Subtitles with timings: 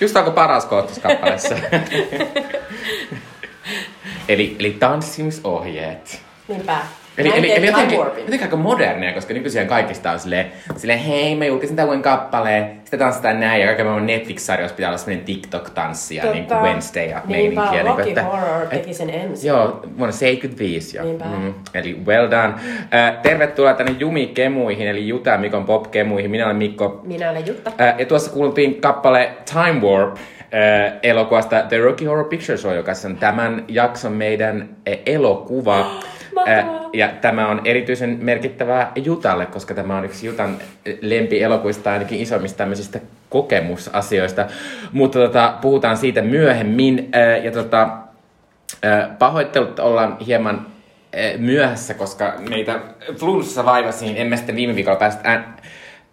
[0.00, 1.54] Just alkoi paras kohtaus kappaleessa.
[4.28, 6.22] eli, eli tanssimisohjeet.
[6.48, 6.78] Niinpä.
[7.20, 10.46] Eli, eli, eli jotenkin, jotenkin aika modernia, koska nykyisiä kaikista on silleen,
[10.76, 14.90] silleen hei, mä julkaisin tämän uuden kappaleen, sitten tanssitaan näin, ja kaiken maailman Netflix-sarjoissa pitää
[14.90, 17.82] olla semmoinen TikTok-tanssi ja niin kuin Wednesday ja Niinpä, meininkiä.
[17.82, 19.48] Rocky niin kuin, Horror teki sen ensin.
[19.48, 21.04] Joo, vuonna 75 jo.
[21.04, 21.24] Niinpä.
[21.24, 22.54] Mm, eli well done.
[22.94, 26.30] Äh, tervetuloa tänne Jumi Kemuihin, eli Juta Mikon Pop Kemuihin.
[26.30, 27.00] Minä olen Mikko.
[27.04, 27.72] Minä olen Jutta.
[27.80, 32.92] Äh, ja tuossa kuultiin kappale Time Warp äh, elokuvasta The Rocky Horror Picture Show, joka
[33.04, 34.68] on tämän jakson meidän
[35.06, 35.86] elokuva.
[36.46, 36.90] Mahtavaa.
[36.92, 40.56] ja tämä on erityisen merkittävää Jutalle, koska tämä on yksi Jutan
[41.00, 44.46] lempielokuvista, ainakin isommista tämmöisistä kokemusasioista.
[44.92, 47.08] Mutta tota, puhutaan siitä myöhemmin.
[47.14, 47.82] Äh, ja tota,
[48.84, 50.66] äh, pahoittelut ollaan hieman
[51.16, 52.80] äh, myöhässä, koska meitä
[53.16, 55.70] flunssa vaivasi, niin emme sitten viime viikolla päästä ään, äh,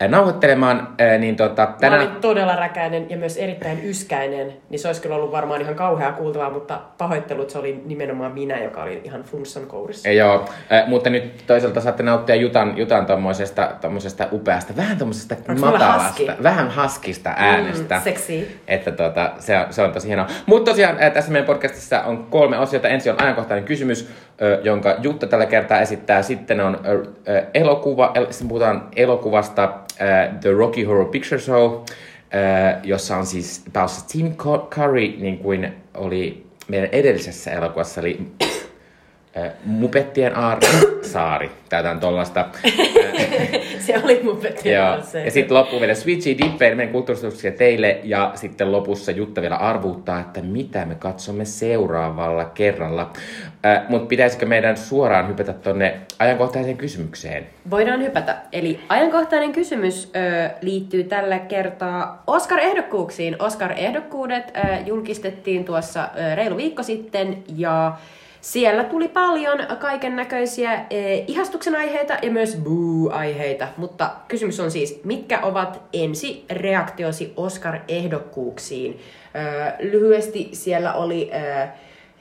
[0.08, 0.88] nauhoittelemaan.
[1.02, 2.02] Äh, niin tota, Mä tänään...
[2.02, 6.12] olin todella räkäinen ja myös erittäin yskäinen, niin se olisi kyllä ollut varmaan ihan kauheaa
[6.12, 10.09] kuultavaa, mutta pahoittelut se oli nimenomaan minä, joka oli ihan flunssan kourissa.
[10.09, 15.72] Joo, äh, mutta nyt toisaalta saatte nauttia Jutan, Jutan tommosesta, tommosesta upeasta, vähän tommosesta mulla
[15.72, 16.44] matalasta, husky?
[16.44, 17.95] vähän haskista äänestä.
[17.95, 18.61] Mm, seksi.
[18.67, 20.28] Että tota, se, on, se on tosi hienoa.
[20.45, 22.88] Mutta tosiaan äh, tässä meidän podcastissa on kolme osiota.
[22.88, 24.09] Ensin on ajankohtainen kysymys,
[24.64, 26.22] jonka Jutta tällä kertaa esittää.
[26.22, 26.80] Sitten on
[27.54, 28.14] elokuva,
[28.48, 29.86] puhutaan elokuvasta äh,
[30.42, 34.36] The Rocky Horror Picture Show, äh, jossa on siis pääosassa Tim
[34.70, 38.20] Curry, niin kuin oli meidän edellisessä elokuvassa, eli
[39.66, 41.52] Mupettien Aarsaari.
[41.69, 42.45] Tätä on tollasta.
[43.85, 45.23] se oli mun Joo.
[45.25, 47.99] Ja sitten loppuun vielä Switchy Dipper, meidän kulttuuristuksia teille.
[48.03, 53.11] Ja sitten lopussa Jutta vielä arvuuttaa, että mitä me katsomme seuraavalla kerralla.
[53.65, 57.47] Äh, Mutta pitäisikö meidän suoraan hypätä tonne ajankohtaiseen kysymykseen?
[57.70, 58.37] Voidaan hypätä.
[58.52, 63.36] Eli ajankohtainen kysymys ö, liittyy tällä kertaa Oscar-ehdokkuuksiin.
[63.39, 67.97] Oscar-ehdokkuudet ö, julkistettiin tuossa ö, reilu viikko sitten ja
[68.42, 70.86] siellä tuli paljon kaiken näköisiä
[71.27, 73.67] ihastuksen aiheita ja myös boo-aiheita.
[73.77, 78.99] Mutta kysymys on siis, mitkä ovat ensi reaktiosi Oscar-ehdokkuuksiin?
[79.36, 81.31] Ö, lyhyesti siellä oli...
[81.33, 81.67] Ö,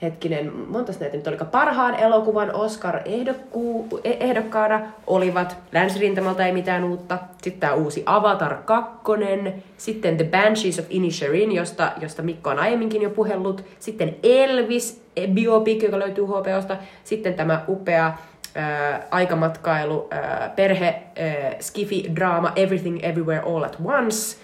[0.03, 7.75] hetkinen, monta näitä nyt oliko parhaan elokuvan Oscar-ehdokkaana olivat Länsirintamalta ei mitään uutta, sitten tämä
[7.75, 8.93] uusi Avatar 2,
[9.77, 15.29] sitten The Banshees of Inisherin, josta, josta Mikko on aiemminkin jo puhellut, sitten Elvis, eh,
[15.29, 18.13] biopic, joka löytyy HBOsta, sitten tämä upea
[18.55, 21.03] ää, aikamatkailu, ää, perhe, ää,
[21.61, 24.37] skifi, draama Everything Everywhere All at Once,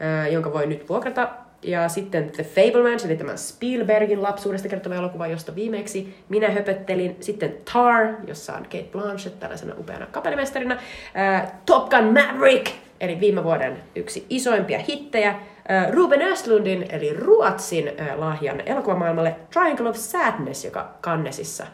[0.00, 1.28] ää, jonka voi nyt vuokrata
[1.62, 7.16] ja sitten The Fablemans, eli tämä Spielbergin lapsuudesta kertova elokuva, josta viimeksi minä höpöttelin.
[7.20, 10.76] Sitten Tar, jossa on Kate Blanchett tällaisena upeana kapellimestarina.
[11.16, 15.28] Äh, Top Gun Maverick, eli viime vuoden yksi isoimpia hittejä.
[15.28, 21.66] Äh, Ruben Östlundin, eli Ruotsin äh, lahjan elokuvamaailmalle Triangle of Sadness, joka Cannesissa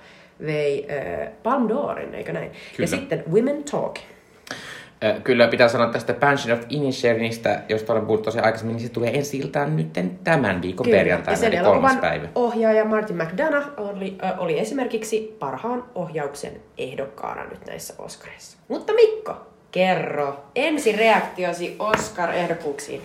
[0.46, 2.50] vei äh, Palme d'Orin, eikö näin?
[2.50, 2.60] Kyllä.
[2.78, 3.98] Ja sitten Women Talk.
[5.04, 8.92] Äh, Kyllä pitää sanoa tästä Banshee of Inisherinistä, josta olen puhunut tosiaan aikaisemmin, niin se
[8.92, 9.92] tulee ensi iltaan nyt
[10.24, 10.96] tämän viikon Kyllä.
[10.96, 12.28] ja perjantaina, sen eli kolmas päivä.
[12.34, 18.58] ohjaaja Martin McDonough oli, ö, oli esimerkiksi parhaan ohjauksen ehdokkaana nyt näissä Oscarissa.
[18.68, 19.36] Mutta Mikko,
[19.72, 23.02] kerro ensi reaktiosi Oscar-ehdokkuuksiin.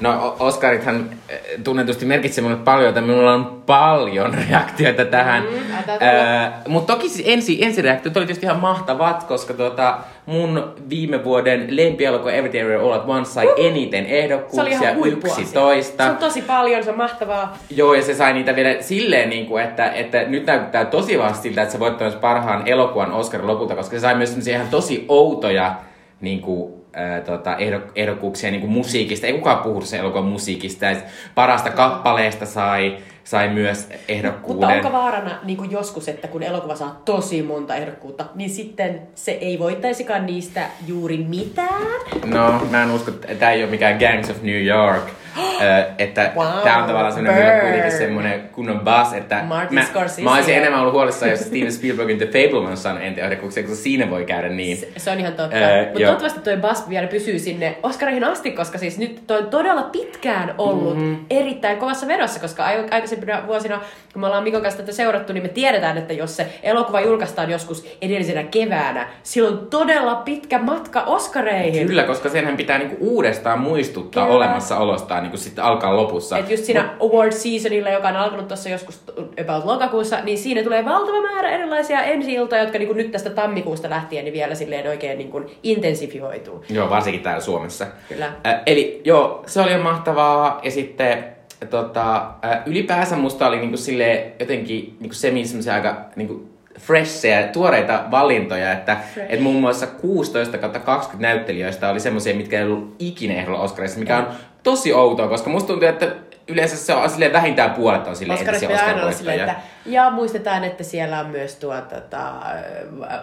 [0.00, 5.42] No Oscarithan äh, tunnetusti merkitsee minulle paljon, että minulla on paljon reaktioita tähän.
[5.42, 5.58] Mm,
[6.02, 11.76] äh, Mutta toki siis ensi, ensireaktiot oli tietysti ihan mahtavat, koska tuota, mun viime vuoden
[11.76, 15.42] lempielokuva Everything All at Once sai eniten Se oli ehdokkuuksia ihan huippuasia.
[15.42, 16.04] 11.
[16.04, 17.58] Se on tosi paljon, se on mahtavaa.
[17.70, 21.42] Joo, ja se sai niitä vielä silleen, niin kuin, että, että nyt näyttää tosi vahvasti
[21.42, 25.04] siltä, että se voittaa myös parhaan elokuvan Oscarin lopulta, koska se sai myös ihan tosi
[25.08, 25.74] outoja
[26.20, 29.26] niin kuin, ää, tota, ehdok, ehdokkuuksia niin kuin musiikista.
[29.26, 30.86] Ei kukaan puhu sen elokuvan musiikista.
[31.34, 32.96] Parasta kappaleesta sai,
[33.26, 34.68] sai myös ehdokkuuden.
[34.68, 39.00] Mutta onko vaarana niin kuin joskus, että kun elokuva saa tosi monta ehdokkuutta, niin sitten
[39.14, 41.82] se ei voittaisikaan niistä juuri mitään?
[42.24, 45.04] No, mä en usko, että tämä ei ole mikään Gangs of New York.
[45.98, 49.84] Että Wow, tämä on tavallaan semmoinen, meillä on kuitenkin semmoinen kunnon buzz, että Martin mä,
[49.84, 50.22] Scorsese.
[50.22, 54.10] mä olisin enemmän ollut huolissaan, jos Steven Spielbergin The Fablemans saanut eniten ehdokkuuksia, koska siinä
[54.10, 54.76] voi käydä niin.
[54.76, 55.56] Se, se on ihan totta.
[55.56, 59.46] Ää, Mutta toivottavasti toi Buzz vielä pysyy sinne Oscareihin asti, koska siis nyt toi on
[59.50, 61.04] todella pitkään ollut Mhm.
[61.04, 61.24] mm-hmm.
[61.30, 63.80] erittäin kovassa vedossa, koska ai- aikaisempina vuosina,
[64.12, 67.50] kun me ollaan Mikon kanssa tätä seurattu, niin me tiedetään, että jos se elokuva julkaistaan
[67.50, 71.86] joskus edellisenä keväänä, silloin on todella pitkä matka Oscareihin.
[71.86, 74.36] Kyllä, koska senhän pitää niinku uudestaan muistuttaa Kyllä.
[74.36, 76.38] olemassaolostaan niinku sitten alkaa lopussa.
[76.38, 79.00] Et just siinä award seasonilla, joka on alkanut tuossa joskus
[79.44, 84.24] about lokakuussa, niin siinä tulee valtava määrä erilaisia ensi-iltoja, jotka niin nyt tästä tammikuusta lähtien
[84.24, 86.64] niin vielä silleen oikein niin kuin intensifioituu.
[86.68, 87.86] Joo, varsinkin täällä Suomessa.
[88.08, 88.26] Kyllä.
[88.46, 90.60] Äh, eli joo, se oli mahtavaa.
[90.62, 91.24] Ja sitten
[91.70, 95.42] tota, äh, ylipäänsä musta oli niinku sille jotenkin niinku semi
[95.72, 98.96] aika niinku freshejä, tuoreita valintoja, että
[99.28, 104.18] et muun muassa 16 20 näyttelijöistä oli semmoisia, mitkä ei ollut ikinä ehdolla Oscarissa, mikä
[104.18, 104.26] on
[104.66, 106.12] tosi outoa, koska musta tuntuu, että
[106.48, 109.54] yleensä se on silleen vähintään puolet on silleen Oscarit entisiä olla silleen, että,
[109.86, 112.32] ja muistetaan, että siellä on myös tuo tota,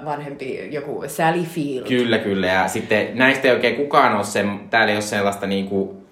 [0.06, 1.88] vanhempi joku Sally Field.
[1.88, 2.48] Kyllä, kyllä.
[2.48, 6.04] Ja sitten näistä ei oikein kukaan ole sen, täällä ei ole sellaista niinku,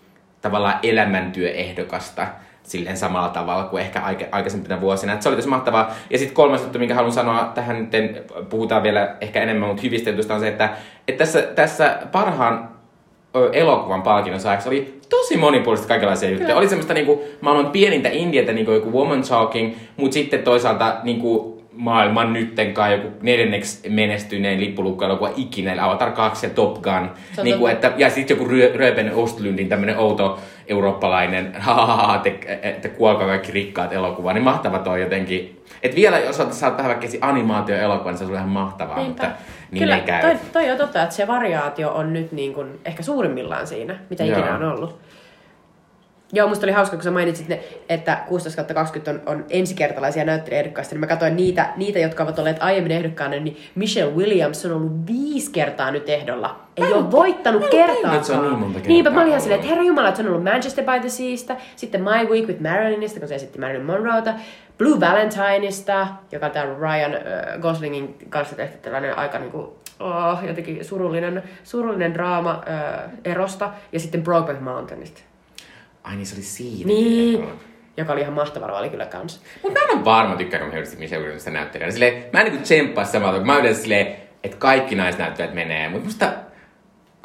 [0.42, 2.28] tavallaan elämäntyöehdokasta
[2.64, 5.14] silleen samalla tavalla kuin ehkä aika, aikaisempina vuosina.
[5.14, 5.96] Et se oli tosi mahtavaa.
[6.10, 10.10] Ja sitten kolmas juttu, minkä haluan sanoa tähän, nyt puhutaan vielä ehkä enemmän, mutta hyvistä
[10.10, 10.70] jutuista on se, että,
[11.08, 12.81] että tässä, tässä parhaan
[13.54, 16.56] elokuvan palkinnon saajaksi oli tosi monipuolisesti kaikenlaisia juttuja.
[16.56, 22.34] Oli semmoista niinku maailman pienintä indietä, niinku joku Woman Talking, mutta sitten toisaalta niinku maailman
[22.34, 27.10] nyttenkaan joku neljänneksi menestyneen lippulukkoelokuva ikinä, eli Avatar 2 ja Top Gun.
[27.44, 27.72] Niinku, totta.
[27.72, 33.52] että, ja sitten joku Rö- Röben Ostlundin tämmönen outo eurooppalainen, hahaha, te, että kuolkaa kaikki
[33.52, 35.61] rikkaat elokuva, niin mahtava toi jotenkin.
[35.84, 39.24] Et vielä jos olet saat tähän vaikka animaatioelokuva, niin se olisi ihan mahtavaa, Niinpä.
[39.24, 39.42] mutta
[39.72, 40.22] niin Kyllä, ei käy.
[40.22, 44.24] toi, toi on totta, että se variaatio on nyt niin kuin ehkä suurimmillaan siinä, mitä
[44.24, 44.40] Joo.
[44.40, 45.00] ikinä on ollut.
[46.34, 47.60] Joo, musta oli hauska, kun sä mainitsit, ne,
[47.90, 52.92] että 16-20 on, on ensikertalaisia näyttelijäehdokkaista, niin mä katsoin niitä, niitä, jotka ovat olleet aiemmin
[52.92, 56.60] ehdokkaana, niin Michelle Williams on ollut viisi kertaa nyt ehdolla.
[56.78, 58.16] Ei ole voittanut kertaakaan.
[58.16, 60.22] että se on niin monta kertaa Niinpä mä olin ihan silleen, että herra jumala, että
[60.22, 63.60] se on ollut Manchester by the Seasta, sitten My Week with Marilynista, kun se esitti
[63.60, 64.34] Marilyn Monroeta,
[64.82, 69.58] Blue Valentineista, joka on tää Ryan äh, Goslingin kanssa tehty tällainen aika niinku,
[70.00, 75.22] oh, jotenkin surullinen, surullinen draama äh, erosta, ja sitten Brokeback Mountainista.
[76.04, 76.88] Ai niin se oli siinä.
[76.88, 77.48] Niin,
[77.98, 79.42] joka oli ihan mahtava rooli kyllä kans.
[79.64, 81.92] Mutta mä en ole varma, tykkääkö mä hirveästi Michelle Williamsista näyttelijänä.
[81.92, 85.90] Silleen, mä en niinku tsemppaa samalla, kun mä yleensä silleen, että kaikki naisnäyttelijät menee.
[85.90, 86.34] Mutta musta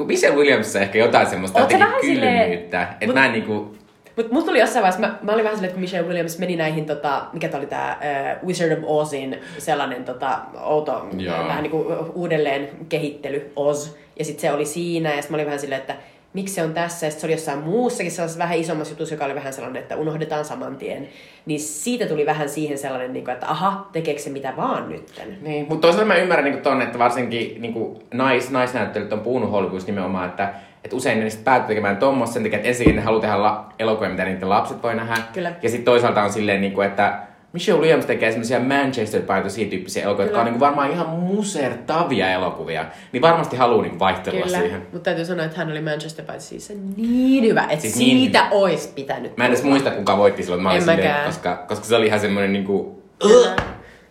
[0.05, 2.83] Michelle Williamsissa ehkä jotain semmoista Oot jotenkin kylmyyttä.
[2.83, 3.77] Että Mut- mä en niinku...
[4.17, 6.87] Mut musta tuli jossain vaiheessa, mä, mä olin vähän silleen, että Michelle Williams meni näihin,
[6.87, 7.99] tota, mikä tää oli tää
[8.43, 11.39] uh, Wizard of Ozin sellainen tota, outo, Joo.
[11.39, 13.95] vähän niinku uudelleen kehittely Oz.
[14.19, 15.97] Ja sitten se oli siinä, ja sit mä olin vähän silleen, että
[16.33, 19.25] miksi se on tässä, ja sit se oli jossain muussakin sellaisessa vähän isommassa jutussa, joka
[19.25, 21.09] oli vähän sellainen, että unohdetaan saman tien.
[21.47, 25.39] Niin siitä tuli vähän siihen sellainen, niinku, että aha, tekeekö se mitä vaan nytten.
[25.43, 29.89] Niin, mutta toisaalta mä ymmärrän niinku ton, että varsinkin niinku nais, naisnäyttelijät on puhunut Hollywoodissa
[29.89, 30.55] nimenomaan, että
[30.87, 34.11] että usein ne päätyy tekemään tommosta sen takia, että ensinnäkin ne haluaa tehdä la- elokuvia,
[34.11, 35.17] mitä niiden lapset voi nähdä.
[35.33, 35.53] Kyllä.
[35.63, 37.19] Ja sitten toisaalta on silleen, niinku, että
[37.53, 40.41] Michelle Williams tekee semmoisia Manchester by the Sea tyyppisiä elokuvia, jotka Kyllä.
[40.41, 42.85] on niinku varmaan ihan musertavia elokuvia.
[43.13, 44.81] Niin varmasti haluaa niinku vaihtella Kyllä, siihen.
[44.81, 48.19] mutta täytyy sanoa, että hän oli Manchester by the Sea niin hyvä, että Siis niin
[48.19, 50.63] siitä niin olisi pitänyt Mä en edes muista, kuka voitti silloin.
[50.63, 53.03] Mä olin En silleen, koska, koska se oli ihan semmoinen niinku...
[53.19, 53.57] Kyllä.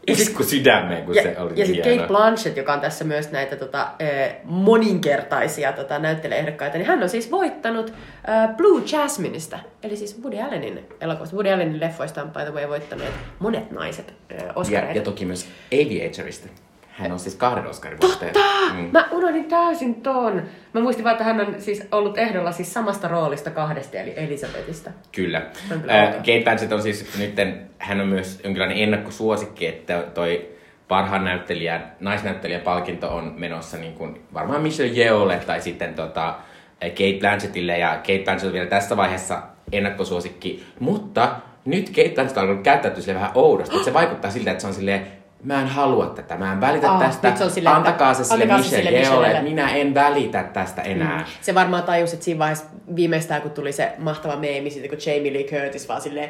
[0.08, 1.98] Isku sydämeen, kun ja, se oli ja sitten.
[1.98, 7.10] Kate Blanchett, joka on tässä myös näitä tota, eh, moninkertaisia tota, näyttelijäehdokkaita, niin hän on
[7.10, 7.94] siis voittanut
[8.30, 11.36] äh, Blue Jasmineista, eli siis Woody Allenin elokuvasta.
[11.36, 14.98] Woody Allenin leffoista on by the way voittaneet monet naiset äh, Ja, Oscareita.
[14.98, 16.48] ja toki myös Aviatorista.
[16.98, 18.32] Hän on siis kahden Oscarin voittaja.
[18.74, 18.90] Mm.
[18.92, 20.44] Mä unohdin täysin ton.
[20.74, 24.92] Mä muistin vaan, että hän on siis ollut ehdolla siis samasta roolista kahdesta, eli Elisabetista.
[25.12, 25.42] Kyllä.
[25.70, 26.14] Kyllä Äh.
[26.16, 30.50] Kate Blanchett on siis nytten, hän on myös jonkinlainen ennakkosuosikki, että toi
[30.88, 36.36] parhaan näyttelijän, naisnäyttelijän palkinto on menossa niin kuin varmaan Michelle Yeohlle tai sitten tota,
[36.80, 37.78] Kate Blanchettille.
[37.78, 40.66] Ja Kate Blanchett on vielä tässä vaiheessa ennakkosuosikki.
[40.80, 41.36] Mutta
[41.66, 43.84] nyt Kate Blanchett on alkanut käyttäytyä sille vähän oudosti.
[43.84, 45.08] Se vaikuttaa siltä, että se on silleen,
[45.44, 48.58] mä en halua tätä, mä en välitä Aa, tästä, se että antakaa se sille antakaa
[48.58, 49.28] Michelle sille Michellelle.
[49.28, 51.18] että minä en välitä tästä enää.
[51.18, 51.26] Mm.
[51.42, 52.66] Se varmaan tajusi, että siinä vaiheessa
[52.96, 56.30] viimeistään, kun tuli se mahtava meemi siitä, kun Jamie Lee Curtis vaan silleen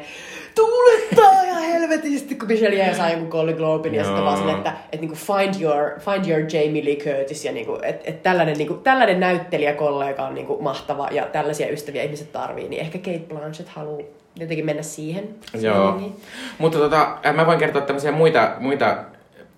[0.54, 4.72] tuulettaa ja helvetisti, kun Michelle Yeoh saa jonkun Golden Globin ja sitten vaan silleen, että,
[4.92, 8.74] että niinku find, your, find your Jamie Lee Curtis ja niinku, että, että tällainen, niinku,
[8.74, 14.25] tällainen näyttelijäkollega on niinku mahtava ja tällaisia ystäviä ihmiset tarvii, niin ehkä Kate Blanchett haluaa
[14.40, 15.28] jotenkin mennä siihen.
[15.60, 15.98] Joo.
[15.98, 16.16] siihen.
[16.58, 18.96] Mutta tota, äh, mä voin kertoa tämmöisiä muita, muita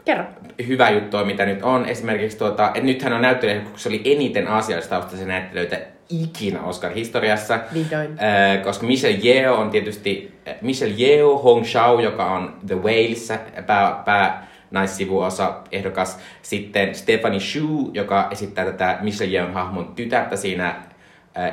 [0.05, 0.25] Kerro.
[0.67, 1.87] hyvää juttua, mitä nyt on.
[1.87, 7.59] Esimerkiksi, tuota, että nythän on näyttelijä, kun se oli eniten aasialaistaustaisia näyttelijöitä ikinä Oscar-historiassa.
[7.75, 8.11] Vihdoin.
[8.11, 13.39] Äh, koska Michelle Yeoh on tietysti, äh, Michelle Yeoh, Hong Shao, joka on The Whaleissa
[13.67, 16.19] pää, pää naissivuosa ehdokas.
[16.43, 20.77] Sitten Stephanie Shu, joka esittää tätä Michelle Yeohn hahmon tytärtä siinä äh,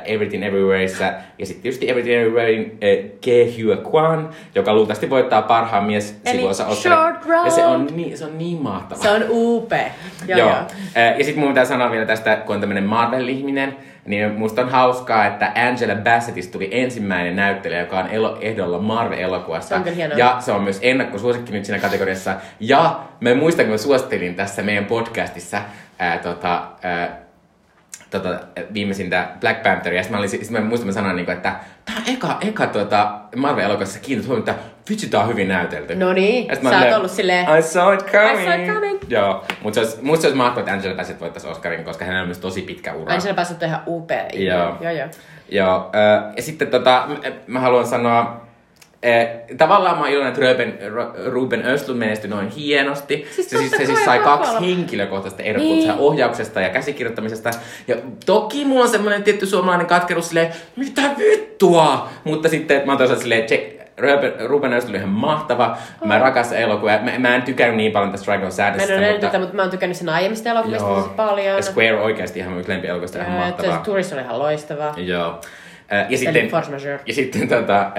[0.04, 1.14] Everything Everywhereissä.
[1.38, 6.66] Ja sitten tietysti Everything Everywherein äh, Ke Hua Kwan, joka luultavasti voittaa parhaan mies sivuosa
[6.90, 7.16] Round.
[7.44, 9.02] Ja se on niin, se on niin mahtava.
[9.02, 9.86] Se on upea.
[10.28, 10.48] Joo, Joo.
[10.48, 10.58] joo.
[10.96, 14.68] Äh, Ja sitten mun pitää sanoa vielä tästä, kun on tämmönen Marvel-ihminen, niin musta on
[14.68, 19.80] hauskaa, että Angela Bassettista tuli ensimmäinen näyttelijä, joka on elo, ehdolla Marvel-elokuvassa.
[20.16, 22.34] Ja se on myös ennakkosuosikki nyt siinä kategoriassa.
[22.60, 25.62] Ja mä muistan, kun mä suosittelin tässä meidän podcastissa
[25.98, 27.25] ää, tota, ää,
[28.10, 28.40] tota,
[28.74, 30.02] viimeisintä Black Pantheria.
[30.02, 32.66] Sitten mä, olin, sit mä muistan, mä sanoin, niin kuin, että tämä on eka, eka
[32.66, 34.54] tota Marvel-elokuvassa kiinnittänyt huomioon, että
[34.90, 35.94] vitsi, tää on hyvin näytelty.
[35.94, 38.40] No niin, sä oot ollut silleen, I saw it coming.
[38.40, 38.98] I saw it coming.
[39.08, 42.22] Joo, mutta se olisi, musta se olisi mahtavaa, että Angela Bassett voittaisi Oscarin, koska hänellä
[42.22, 43.14] on myös tosi pitkä ura.
[43.14, 44.24] Angela Bassett on ihan upea.
[44.32, 44.76] Joo.
[44.80, 45.08] joo, joo.
[45.48, 45.90] Joo,
[46.36, 47.08] ja sitten tota,
[47.46, 48.45] mä haluan sanoa,
[49.02, 53.26] Eh, tavallaan mä oon iloinen, että Ruben, Ru- Ruben Östlund menestyi noin hienosti.
[53.34, 54.60] Siis se, siis, se siis sai kaksi olla.
[54.60, 56.00] henkilökohtaista ehdokkuutta Niin.
[56.00, 57.50] ohjauksesta ja käsikirjoittamisesta.
[57.88, 62.08] Ja toki mulla on semmoinen tietty suomalainen katkeruus silleen, mitä vittua?
[62.24, 65.76] Mutta sitten mä oon toisaalta silleen, Jack- Ruben, Ruben Östlund on ihan mahtava.
[66.04, 66.98] Mä rakastan elokuvia.
[67.02, 69.26] Mä, mä en tykännyt niin paljon tästä Dragon Mä Sadnessista, en mutta...
[69.26, 71.56] tätä, mutta mä oon tykännyt sen aiemmista elokuvista tosi paljon.
[71.56, 73.76] Ja Square oikeasti ihan yksi lempielokuvista ihan mahtavaa.
[73.78, 74.94] se Turist oli ihan loistava.
[74.96, 75.40] Joo.
[75.90, 77.00] Ja Eli sitten, force majeure.
[77.06, 77.90] ja sitten tota,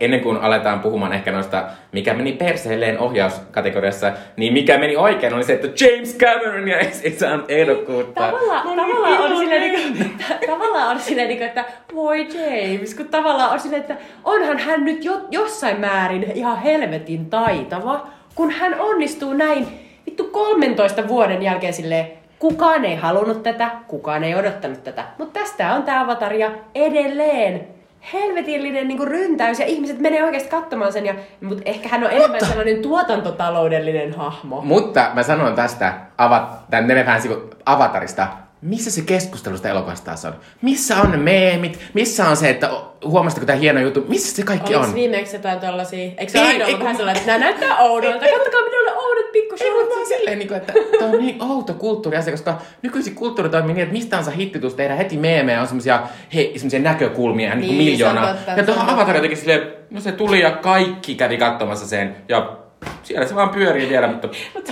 [0.00, 5.44] ennen kuin aletaan puhumaan ehkä noista, mikä meni perseelleen ohjauskategoriassa, niin mikä meni oikein oli
[5.44, 8.20] se, että James Cameron ja ei, saanut ehdokkuutta.
[8.20, 10.10] Tavallaan, Mä olin tavallaan, on silleen, niin kuin,
[10.46, 14.84] tavallaan on silleen, niin kuin, että voi James, kun tavallaan on silleen, että onhan hän
[14.84, 19.66] nyt jo, jossain määrin ihan helvetin taitava, kun hän onnistuu näin
[20.06, 22.06] vittu 13 vuoden jälkeen silleen,
[22.38, 27.66] kukaan ei halunnut tätä, kukaan ei odottanut tätä, mutta tästä on tämä avatar ja edelleen
[28.12, 32.46] helvetillinen niin ryntäys ja ihmiset menee oikeasti katsomaan sen, ja, mutta ehkä hän on enemmän
[32.46, 34.60] sellainen tuotantotaloudellinen hahmo.
[34.60, 38.26] Mutta mä sanon tästä, avat, tämän vähän sivu, avatarista,
[38.62, 40.34] missä se keskustelu sitä elokuvasta taas on?
[40.62, 41.78] Missä on ne meemit?
[41.94, 42.70] Missä on se, että
[43.04, 44.04] huomasitko tämä hieno juttu?
[44.08, 44.94] Missä se kaikki Oliko on?
[44.94, 46.10] viimeksi jotain tollasia?
[46.16, 48.18] Eikö se Ei, aina ei, ollut vähän sellainen, että nämä näyttää oudolta?
[48.18, 50.16] Kattokaa minulle oudot Ei, mutta vaan pikkushortsit.
[50.18, 53.92] silleen, niin kuin, että tämä on niin outo kulttuuriasia, koska nykyisin kulttuuri toimii niin, että
[53.92, 56.02] mistä tahansa hittitus tehdään heti meemejä, on semmosia,
[56.34, 58.34] he, semmosia näkökulmia, niin Niin, miljoonaa.
[58.56, 58.90] ja tuohon.
[58.90, 62.56] Avatar jotenkin silleen, no se tuli ja kaikki kävi katsomassa sen, ja
[63.02, 64.28] siellä se vaan pyörii vielä, mutta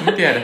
[0.08, 0.40] en tiedä.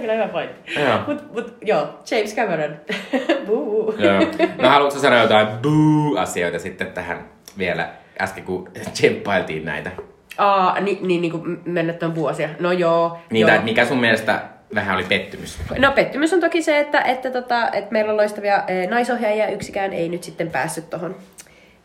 [0.00, 0.80] On kyllä, hyvä pointti.
[0.80, 0.98] Joo.
[1.06, 2.76] Mut, mut joo, James Cameron.
[3.46, 3.94] Buu.
[3.98, 4.20] Joo.
[4.62, 7.24] No haluatko sanoa jotain boo-asioita sitten tähän
[7.58, 7.88] vielä
[8.20, 9.90] äsken, kun tsemppailtiin näitä?
[10.38, 12.48] Aa, niin, niin, niin kuin mennä tämän vuosia.
[12.60, 13.18] No joo.
[13.30, 13.54] Niitä, joo.
[13.54, 14.42] että mikä sun mielestä
[14.74, 15.58] vähän oli pettymys?
[15.78, 19.92] No pettymys on toki se, että, että, tota, että meillä on loistavia e, naisohjaajia, yksikään
[19.92, 21.16] ei nyt sitten päässyt tuohon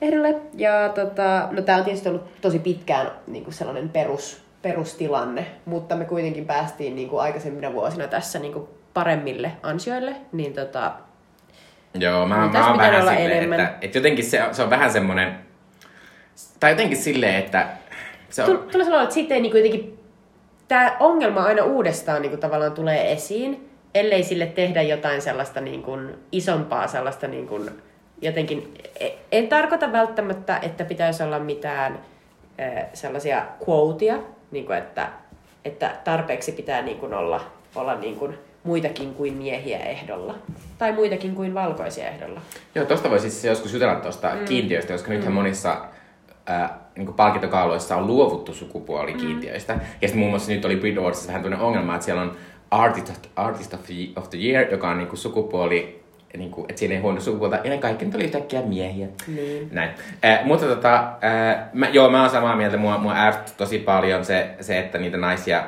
[0.01, 0.35] ehdolle.
[0.53, 5.95] Ja tota, no tämä on tietysti ollut tosi pitkään niin kuin sellainen perus, perustilanne, mutta
[5.95, 10.91] me kuitenkin päästiin niin kuin aikaisemmina vuosina tässä niin kuin paremmille ansioille, niin tota,
[11.93, 13.59] Joo, mä, Niin mä oon vähän silleen, enemmän.
[13.59, 15.35] että, että jotenkin se, se on vähän semmonen,
[16.59, 17.67] tai jotenkin silleen, että
[18.29, 19.99] se on, Tulee sellainen, että siitä ei niin jotenkin,
[20.67, 25.83] tämä ongelma aina uudestaan niin kuin tavallaan tulee esiin, ellei sille tehdä jotain sellaista niin
[25.83, 27.69] kuin isompaa, sellaista niin kuin
[28.21, 31.99] jotenkin, e- en tarkoita välttämättä, että pitäisi olla mitään
[32.93, 34.19] sellaisia quoteja,
[34.55, 35.09] niin kuin että,
[35.65, 37.41] että tarpeeksi pitää niin kuin olla,
[37.75, 40.35] olla niin kuin muitakin kuin miehiä ehdolla.
[40.77, 42.41] Tai muitakin kuin valkoisia ehdolla.
[42.75, 44.45] joo, tosta voisi siis joskus jutella tuosta mm.
[44.45, 45.85] kiintiöistä, koska nythän monissa
[46.45, 49.73] ää, niin palkintokaaloissa on luovuttu sukupuolikiintiöistä.
[49.73, 49.79] Mm.
[50.01, 52.37] Ja sitten muun muassa nyt oli Brit Awardsissa vähän tämmöinen ongelma, että siellä on
[52.71, 53.73] Artist of, Artist
[54.15, 56.04] of the Year, joka on niin kuin sukupuoli,
[56.37, 59.07] niin kuin, että siinä ei huomioida sukupuolta, ja ne kaikki nyt oli yhtäkkiä miehiä.
[59.27, 59.69] Niin.
[59.71, 59.89] Näin.
[60.25, 62.77] Äh, mutta tota, äh, mä, joo, mä oon samaa mieltä.
[62.77, 65.63] Mua, mua ärsytti tosi paljon se, se, että niitä naisia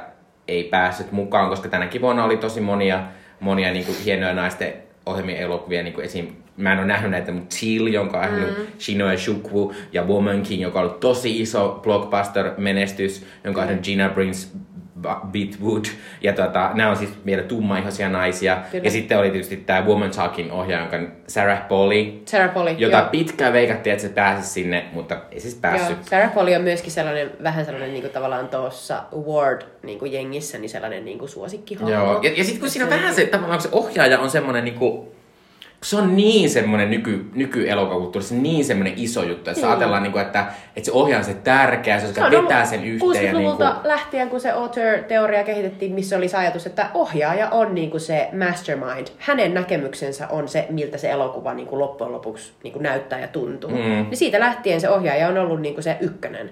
[0.48, 3.04] ei päässyt mukaan, koska tänäkin vuonna oli tosi monia,
[3.40, 4.74] monia niin kuin hienoja naisten
[5.06, 6.28] ohjelmia elokuvia, niin kuin esim.
[6.58, 8.68] Mä en ole nähnyt näitä, mutta Chill, jonka on mm.
[8.80, 14.08] Shinoe Shukwu, ja Woman King, joka on ollut tosi iso blockbuster-menestys, jonka on ohjannut Gina
[14.08, 14.58] Ba-
[15.32, 15.86] Bitwood.
[16.22, 18.58] Ja tota, nämä on siis vielä tummaihoisia naisia.
[18.72, 18.84] Kyllä.
[18.84, 22.72] Ja sitten oli tietysti tämä Woman Talking ohjaaja, jonka on Sarah Polly, Sarah Polly.
[22.72, 23.10] jota joo.
[23.12, 25.98] pitkään veikattiin, että se pääsisi sinne, mutta ei siis päässyt.
[25.98, 30.14] Joo, Sarah Polly on myöskin sellainen, vähän sellainen niin kuin tavallaan tuossa award niin kuin
[30.14, 31.94] jengissä, niin sellainen niin kuin suosikkihahmo.
[31.94, 32.20] Joo.
[32.24, 35.17] Ja, ja sitten kun siinä on vähän se, tavallaan kun se ohjaaja on semmoinen niinku,
[35.84, 39.56] se on niin semmoinen nyky, nykyelokakulttuurissa niin semmoinen iso juttu, että mm.
[39.56, 39.72] Niin.
[39.72, 43.26] ajatellaan, niinku, että, että se ohjaa se tärkeä, se, Se on, vetää sen yhteen.
[43.26, 47.76] Ja 60-luvulta niinku, lähtien, kun se author-teoria kehitettiin, missä oli se ajatus, että ohjaaja on
[47.76, 49.08] niin kuin se mastermind.
[49.18, 53.28] Hänen näkemyksensä on se, miltä se elokuva niin kuin loppujen lopuksi niin kuin näyttää ja
[53.28, 53.70] tuntuu.
[53.70, 53.78] Mm.
[53.78, 56.50] Niin siitä lähtien se ohjaaja on ollut niin kuin se ykkönen.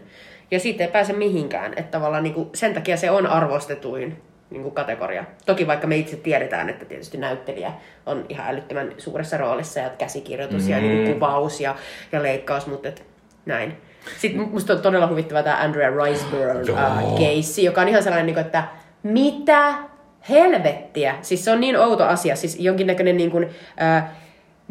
[0.51, 1.73] Ja siitä ei pääse mihinkään.
[1.75, 4.21] Että tavallaan niin kuin sen takia se on arvostetuin
[4.55, 5.25] niin kuin kategoria.
[5.45, 7.71] Toki vaikka me itse tiedetään, että tietysti näyttelijä
[8.05, 10.69] on ihan älyttömän suuressa roolissa ja käsikirjoitus mm.
[10.69, 11.75] ja niin kuin kuvaus ja,
[12.11, 13.03] ja leikkaus, mutta et,
[13.45, 13.77] näin.
[14.17, 18.45] Sitten musta on todella huvittava tämä Andrea Riseborough uh, joka on ihan sellainen, niin kuin,
[18.45, 18.63] että
[19.03, 19.73] mitä
[20.29, 21.15] helvettiä.
[21.21, 22.35] Siis se on niin outo asia.
[22.35, 24.09] Siis jonkinnäköinen niin kuin, uh,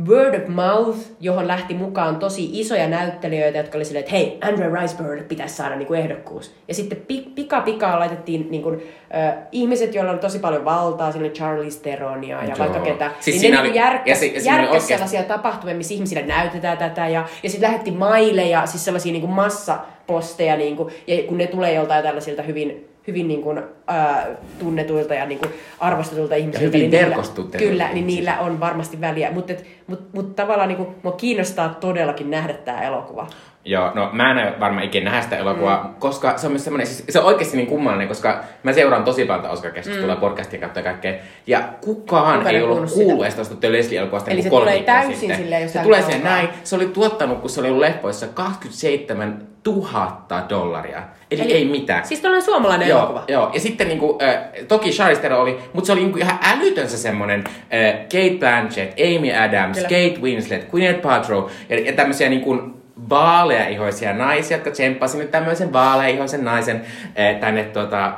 [0.08, 4.80] word of mouth, johon lähti mukaan tosi isoja näyttelijöitä, jotka oli silleen, että hei, Andrea
[4.80, 6.54] Riseborough pitäisi saada niin kuin ehdokkuus.
[6.68, 6.98] Ja sitten
[7.34, 8.82] pika pikaa laitettiin niin kuin,
[9.16, 12.58] äh, ihmiset, joilla oli tosi paljon valtaa, sinne Charlize Theronia ja Joo.
[12.58, 13.10] vaikka ketä.
[13.20, 16.22] Siis niin siinä ne oli- oli, järkkäs, ja si- ja järkkäs sellaisia tapahtumia, missä ihmisille
[16.22, 17.08] näytetään tätä.
[17.08, 21.46] Ja, ja sitten lähetti maileja, siis sellaisia niin kuin massaposteja, niin kuin, ja kun ne
[21.46, 24.26] tulee joltain tällaisilta hyvin hyvin niin kuin, ää,
[24.58, 26.64] tunnetuilta ja niin kuin arvostetuilta ihmisiltä.
[26.66, 27.16] hyvin niin niillä-
[27.58, 29.30] Kyllä, niin niillä on varmasti väliä.
[29.30, 29.52] Mutta
[29.86, 33.26] mut, mut tavallaan niin kuin, mua kiinnostaa todellakin nähdä tämä elokuva.
[33.66, 35.94] Joo, no mä en varmaan ikinä nähdä sitä elokuvaa, mm.
[35.94, 39.24] koska se on myös semmoinen, siis se on oikeasti niin kummallinen, koska mä seuraan tosi
[39.24, 40.20] paljon Oscar-keskustelua, mm.
[40.20, 41.14] podcastia kautta ja kaikkea,
[41.46, 45.16] ja kukaan Kukaan ei ollut kuullut edes tuosta Leslie-elokuvasta Eli niin se kolme tulee täysin
[45.16, 45.38] sitten.
[45.38, 46.36] silleen Se tulee siihen kaukaa.
[46.36, 51.64] näin, se oli tuottanut, kun se oli ollut leffoissa 27 000 dollaria, eli, eli ei
[51.64, 52.06] mitään.
[52.06, 53.24] Siis tällainen suomalainen Joo, elokuva.
[53.28, 56.88] joo, ja sitten niinku, äh, toki Charlize Theron oli, mutta se oli niinku ihan älytön
[56.88, 59.88] se semmonen äh, Kate Blanchett, Amy Adams, Kyllä.
[59.88, 66.44] Kate Winslet, Gwyneth Paltrow ja, ja tämmöisiä niinku vaaleaihoisia naisia, jotka tsemppasi nyt tämmöisen vaaleaihoisen
[66.44, 66.76] naisen
[67.18, 68.12] äh, tänne tota,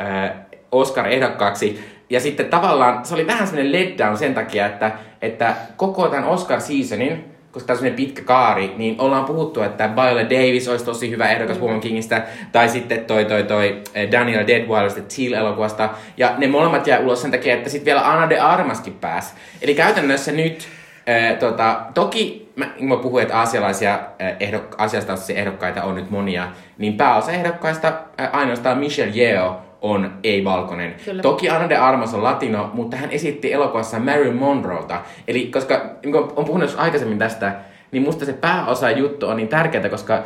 [0.00, 0.30] äh,
[0.72, 1.92] Oscar-ehdokkaaksi.
[2.10, 7.24] Ja sitten tavallaan se oli vähän semmoinen letdown sen takia, että, että koko tämän Oscar-seasonin,
[7.52, 11.28] koska tämä on semmoinen pitkä kaari, niin ollaan puhuttu, että Viola Davis olisi tosi hyvä
[11.28, 16.86] ehdokas Woman Kingistä, tai sitten toi, toi, toi eh, Daniel Deadweiler Teal-elokuvasta, ja ne molemmat
[16.86, 19.34] jää ulos sen takia, että sitten vielä Anna de Armaskin pääsi.
[19.62, 20.68] Eli käytännössä nyt,
[21.08, 26.10] äh, tota, toki mä, kun mä puhuin, että aasialaisia äh, ehdok, asiastaustaisia ehdokkaita on nyt
[26.10, 30.94] monia, niin pääosa ehdokkaista äh, ainoastaan Michelle Yeoh on ei-valkoinen.
[31.04, 31.22] Kyllä.
[31.22, 35.00] Toki Anna de Armas on latino, mutta hän esitti elokuvassa Marilyn Monroelta.
[35.28, 37.54] Eli koska niin on puhunut aikaisemmin tästä,
[37.92, 40.22] niin musta se pääosa juttu on niin tärkeää, koska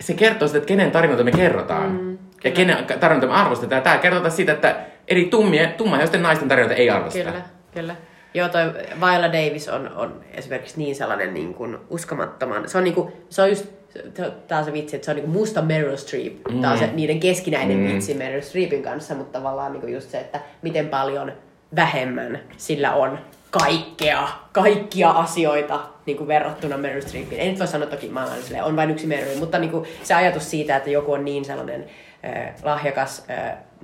[0.00, 1.92] se kertoo sitä, että kenen tarinoita me kerrotaan.
[1.92, 3.82] Mm, ja kenen tarinoita me arvostetaan.
[3.82, 4.76] Tämä kertoo siitä, että
[5.08, 7.30] eri tummien, tummaihoisten naisten tarinoita ei arvosteta.
[7.30, 7.96] Kyllä, kyllä.
[8.34, 12.94] Joo, toi Viola Davis on, on esimerkiksi niin sellainen niin kuin uskomattoman, se on, niin
[12.94, 13.66] kuin, se on just,
[14.48, 16.32] tää on se vitsi, että se on niin kuin musta Meryl Streep.
[16.50, 16.60] Mm.
[16.60, 17.86] Tää on se niiden keskinäinen mm.
[17.86, 21.32] vitsi Meryl Streepin kanssa, mutta tavallaan niin kuin just se, että miten paljon
[21.76, 23.18] vähemmän sillä on
[23.50, 27.40] kaikkea, kaikkia asioita niin kuin verrattuna Meryl Streepiin.
[27.40, 29.86] Ei nyt voi sanoa toki, mä olen silleen, on vain yksi Meryl, mutta niin kuin
[30.02, 31.84] se ajatus siitä, että joku on niin sellainen
[32.62, 33.26] lahjakas,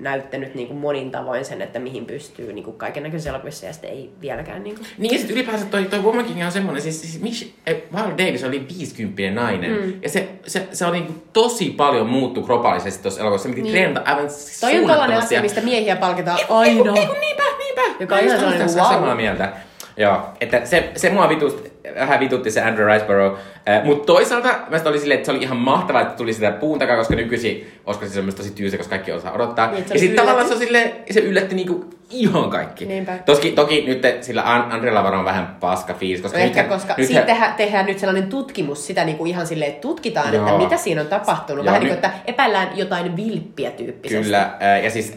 [0.00, 3.72] näyttänyt niin kuin monin tavoin sen, että mihin pystyy niin kuin kaiken näköisissä elokuvissa ja
[3.72, 4.87] sitten ei vieläkään niin kuin...
[4.98, 8.18] Niin ja sitten ylipäänsä toi, toi Woman King on semmonen, siis, siis Mich- eh, Viola
[8.18, 9.70] Davis oli 50 nainen.
[9.70, 9.92] Mm.
[10.03, 13.48] Ja se, se, se on niinku tosi paljon muuttu globaalisesti tuossa elokuvassa.
[13.48, 13.70] Se niin.
[13.72, 14.29] treenata aivan
[14.61, 16.70] Toi on tällainen asia, mistä miehiä palkitaan aina.
[16.70, 17.83] eiku, niinpä, niinpä.
[18.00, 18.87] Joka on ihan sellainen, wow.
[18.87, 19.53] samaa mieltä.
[19.96, 23.38] Joo, että se, se mua vitusti, vähän vitutti se Andrew Riceborough.
[23.68, 26.78] Äh, Mutta toisaalta mä oli silleen, että se oli ihan mahtavaa, että tuli sitä puun
[26.78, 29.70] takaa, koska nykyisin Oscar se myös tosi tyysä, koska kaikki osaa odottaa.
[29.70, 32.86] Niin, ja sitten tavallaan se, silleen, se yllätti niinku ihan kaikki.
[32.86, 33.18] Niinpä.
[33.26, 36.88] Toski, toki nyt sillä An- Andrella varmaan vähän paska fiilis, koska No ehkä, nythän- koska
[36.92, 40.46] nythän- siitä tehdään, tehdään nyt sellainen tutkimus, sitä niin kuin ihan silleen, että tutkitaan, Joo.
[40.46, 41.64] että mitä siinä on tapahtunut.
[41.64, 44.22] Joo, Vähän niin nyt- kuin, että epäillään jotain vilppiä tyyppisesti.
[44.24, 45.14] Kyllä, äh, ja siis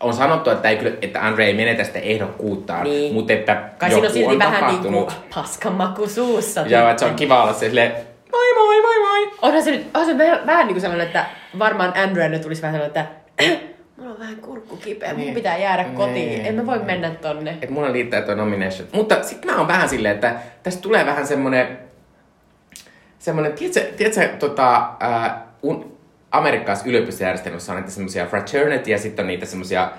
[0.00, 3.14] on sanottu, että, ei, kyllä- että Andre ei menetä sitä ehdokkuuttaan, Niin.
[3.14, 5.04] mutta että Kai joku siinä on silti on vähän niin tapahtunut.
[5.12, 6.60] kuin paskan maku suussa.
[6.66, 7.92] Ja että se on kiva olla se silleen,
[8.32, 9.30] moi moi moi moi.
[9.42, 11.24] Onhan se nyt, onhan se vähän, vähän niin kuin sellainen, että
[11.58, 13.60] varmaan Andrewlle tulisi vähän sellainen, että
[13.96, 15.34] mulla on vähän kurkku kipeä, mun Niin.
[15.34, 16.46] pitää jäädä kotiin, Niin.
[16.46, 17.50] en mä voi mennä tonne.
[17.50, 18.88] Että mulla liittää tuo nomination.
[18.92, 21.78] Mutta sitten mä oon vähän silleen, että tästä tulee vähän semmonen,
[23.18, 25.89] semmonen, tiedätkö, tiedätkö tota, ää, un,
[26.30, 29.90] amerikkalaisessa yliopistojärjestelmässä on näitä semmosia fraternity ja sitten on niitä semmosia,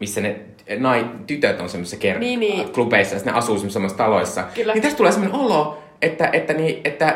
[0.00, 0.36] missä ne
[0.78, 2.68] nai, tytöt on semmoisissa ker- Niin, niin.
[2.72, 4.44] klubeissa ja ne asuu semmoisissa taloissa.
[4.54, 4.72] Kyllä.
[4.72, 7.14] Niin tästä tulee semmoinen olo, että, että, niin, että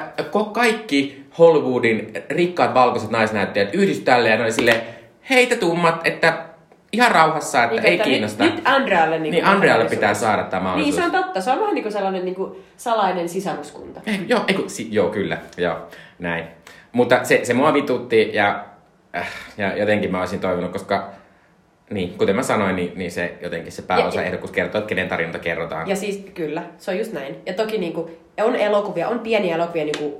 [0.52, 4.80] kaikki Hollywoodin rikkaat valkoiset naisnäyttäjät yhdisty tälle ja ne oli silleen,
[5.30, 6.44] heitä tummat, että
[6.92, 8.44] ihan rauhassa, että Niin, ei että kiinnosta.
[8.44, 10.96] Nyt, nyt Andrealle niin, Niin Andrealle pitää saada tämä Niin, mahdollisuus.
[10.96, 11.40] se on totta.
[11.40, 14.00] Se on vähän niin kuin sellainen niin kuin salainen sisaruskunta.
[14.06, 15.76] Ei, joo, ei, kun, si, joo, kyllä, joo,
[16.18, 16.44] näin.
[16.92, 18.64] Mutta se, se mua vitutti ja,
[19.16, 21.10] äh, ja jotenkin mä olisin toivonut, koska
[21.90, 25.38] niin, kuten mä sanoin, niin, niin se jotenkin se pääosa ehdokkuus kertoo, että kenen tarinoita
[25.38, 25.88] kerrotaan.
[25.88, 27.36] Ja siis kyllä, se on just näin.
[27.46, 28.10] Ja toki niin kuin,
[28.42, 30.14] on elokuvia, on pieniä elokuvia niin kuin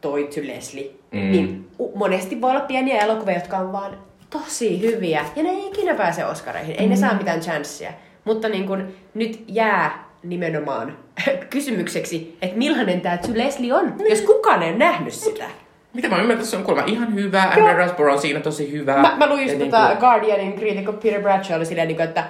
[0.00, 0.90] Toi to Leslie.
[1.10, 1.30] Mm.
[1.30, 3.98] Niin monesti voi olla pieniä elokuvia, jotka on vaan
[4.30, 5.24] tosi hyviä.
[5.36, 6.74] Ja ne ei ikinä pääse Oscareihin.
[6.78, 6.90] Ei mm.
[6.90, 7.92] ne saa mitään chanssia.
[8.24, 10.98] Mutta niin kuin, nyt jää nimenomaan
[11.50, 14.10] kysymykseksi, että millainen tämä Leslie on, Niin.
[14.10, 15.44] jos kukaan ei nähnyt sitä.
[15.92, 18.96] Mitä mä ymmärrän, se on kuulemma ihan hyvä, Andrew Riseborough on siinä tosi hyvä.
[18.96, 22.08] Mä, mä luin just niin tota kuin- Guardianin kriitikko Peter Bradshaw oli silleen, niin kuin,
[22.08, 22.24] että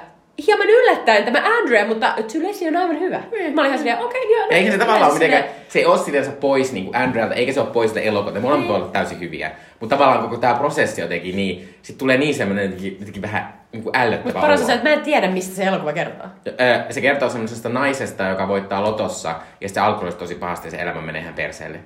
[0.47, 3.17] hieman yllättäen tämä Andrea, mutta Tulesi on aivan hyvä.
[3.17, 4.47] Mä olin ihan silleen, okei, okay, joo.
[4.51, 7.53] Ja eikä se no, tavallaan ole mitenkään, se ei ole sinänsä pois niin Andrealta, eikä
[7.53, 8.41] se ole pois sitä elokuvalta.
[8.41, 9.51] Molemmat voi olla täysin hyviä.
[9.81, 13.83] Mutta tavallaan koko tämä prosessi jotenkin niin, sit tulee niin semmoinen jotenkin, jotenkin vähän niin
[13.83, 16.27] kuin ällöttävä Mutta paras on se, että mä en tiedä, mistä se elokuva kertoo.
[16.91, 21.01] Se kertoo semmoisesta naisesta, joka voittaa lotossa, ja sitten alkuun tosi pahasti ja se elämä
[21.01, 21.79] menee ihan perseelle.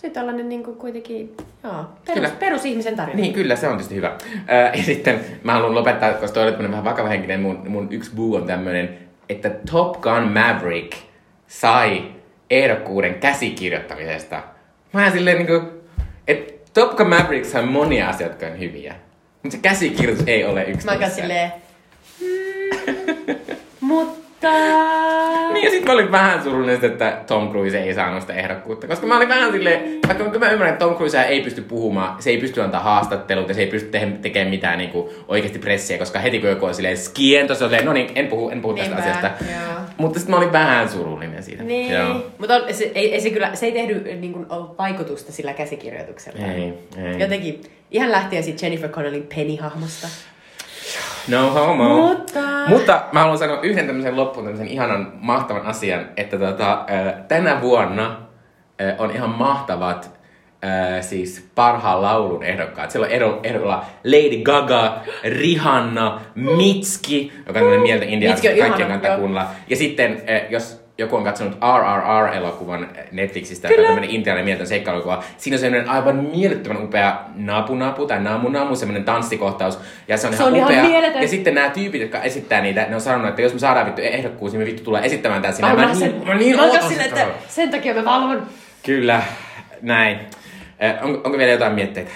[0.00, 2.30] Tosi tällainen niin kuin kuitenkin, joo, perus, Kyllä.
[2.38, 3.20] perusihmisen tarina.
[3.20, 4.16] Niin, kyllä, se on tietysti hyvä.
[4.76, 8.34] Ja sitten mä haluan lopettaa, koska toi oli vähän vakava henkinen, mun, mun yksi buu
[8.34, 10.92] on tämmönen, että Top Gun Maverick
[11.46, 12.02] sai
[12.50, 14.42] ehdokkuuden käsikirjoittamisesta.
[14.92, 15.68] Mä oon silleen niinku,
[16.28, 18.94] että Top Gun Maverick sai monia asioita, jotka on hyviä.
[19.42, 21.52] Mutta se käsikirjoitus ei ole yksi Mä silleen,
[22.20, 23.36] mm,
[23.80, 24.17] mutta...
[25.52, 28.86] Niin ja sit mä olin vähän surullinen, että Tom Cruise ei saanut sitä ehdokkuutta.
[28.86, 32.30] Koska mä olin vähän silleen, vaikka mä ymmärrän, että Tom Cruise ei pysty puhumaan, se
[32.30, 36.38] ei pysty antaa haastatteluita, se ei pysty te- tekemään mitään niinku oikeasti pressiä, koska heti
[36.40, 38.94] kun joku on silleen skien, tossa on silleen, no niin, en puhu, en puhu tästä
[38.94, 39.30] Niinpä, asiasta.
[39.52, 39.78] joo.
[39.96, 41.62] Mutta sitten mä olin vähän surullinen siitä.
[41.62, 42.14] Niin, Joo.
[42.38, 44.46] mutta on, se, ei, ei, se kyllä, se ei tehdy niin kuin,
[44.78, 46.46] vaikutusta sillä käsikirjoituksella.
[46.46, 46.62] Ei,
[47.04, 47.18] ei.
[47.20, 50.08] Jotenkin, ihan lähtien siitä Jennifer Connellin Penny-hahmosta.
[51.28, 51.84] No homo.
[51.88, 56.84] Mutta- Mutta mä haluan sanoa yhden tämmöisen loppuun tämmöisen ihanan mahtavan asian, että tota,
[57.28, 58.16] tänä vuonna
[58.98, 60.10] on ihan mahtavat
[61.00, 62.90] siis parhaan laulun ehdokkaat.
[62.90, 68.58] Siellä on ehdo- ehdolla Lady Gaga, Rihanna, Mitski, joka on tämmöinen mieltä India, Mitski on
[68.58, 69.46] kaikkien kannattaa kuunnella.
[69.68, 73.88] Ja sitten, jos joku on katsonut RRR-elokuvan Netflixistä, joka Kyllä.
[73.88, 75.22] on tämmöinen intialainen mieltä seikkailukuva.
[75.36, 79.78] Siinä on semmoinen aivan mielettömän upea napu napu tai namu namu, semmoinen tanssikohtaus.
[80.08, 80.82] Ja se on, Se ihan on ihan upea.
[80.82, 81.22] mieletön.
[81.22, 84.02] Ja sitten nämä tyypit, jotka esittää niitä, ne on sanonut, että jos me saadaan vittu
[84.02, 85.68] ehdokkuus, niin me vittu tullaan esittämään tää sinne.
[85.68, 87.04] Mä, Mä, mä, sen, niin, mä niin mä sitä.
[87.04, 88.46] että sen takia mä valvon.
[88.82, 89.22] Kyllä,
[89.82, 90.18] näin.
[90.80, 92.10] Eh, on, onko vielä jotain mietteitä?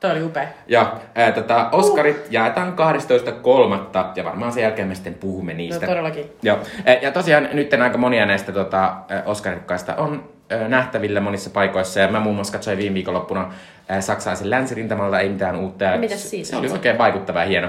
[0.00, 0.46] Toi oli upea.
[0.66, 4.12] Ja ää, tota, Oscarit jaetaan 12.3.
[4.16, 5.86] ja varmaan sen jälkeen me sitten puhumme niistä.
[5.86, 6.30] No todellakin.
[6.42, 6.58] Joo.
[7.02, 8.94] Ja tosiaan nyt aika monia näistä tota,
[9.26, 10.28] Oscarikkaista on
[10.68, 12.00] nähtävillä monissa paikoissa.
[12.00, 13.52] Ja mä muun muassa katsoin viime viikonloppuna
[14.00, 15.84] saksalaisen länsirintamalta, ei mitään uutta.
[15.84, 17.68] Ja Mitäs se- siitä Se oli oikein vaikuttava ja hieno.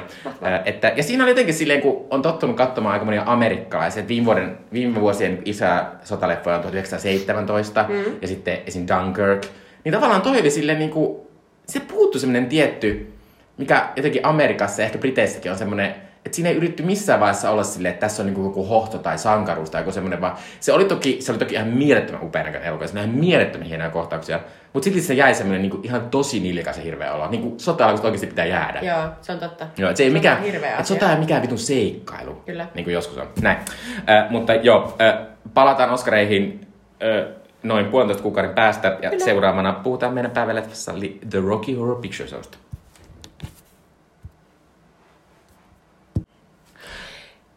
[0.66, 4.08] Että, ja siinä oli jotenkin silleen, kun on tottunut katsomaan aika monia amerikkalaisia.
[4.08, 7.96] Viime, vuoden, viime vuosien isoja sotaleffoja on 1917 mm.
[8.22, 8.86] ja sitten esim.
[8.88, 9.46] Dunkirk.
[9.84, 11.27] Niin tavallaan toi oli silleen niin kuin,
[11.70, 13.14] se puuttu semmoinen tietty,
[13.58, 17.64] mikä jotenkin Amerikassa ja ehkä Briteissäkin on semmoinen, että siinä ei yritetty missään vaiheessa olla
[17.64, 20.86] silleen, että tässä on niinku joku hohto tai sankaruus tai joku semmoinen, vaan se oli
[20.86, 24.40] toki, se oli toki ihan mielettömän upea näköinen elokuva, oli ihan mielettömän hienoja kohtauksia,
[24.74, 27.88] mutta silti se jäi semmoinen niinku ihan tosi niljakas ja hirveä olo, niin kuin sota
[27.88, 28.80] oikeasti pitää jäädä.
[28.82, 29.68] Joo, se on totta.
[29.78, 30.84] Joo, se ei on mikään, et asia.
[30.84, 32.34] sota ei mikään vitun seikkailu.
[32.34, 32.68] Kyllä.
[32.74, 33.28] Niin kuin joskus on.
[33.42, 33.58] Näin.
[34.10, 36.68] Äh, mutta joo, äh, palataan Oscareihin
[37.04, 37.37] äh,
[37.68, 38.98] noin puolentoista kuukauden päästä.
[39.02, 39.26] Ja Kyllä.
[39.26, 40.94] seuraavana puhutaan meidän päiväleffassa
[41.30, 42.58] The Rocky Horror Picture Showsta.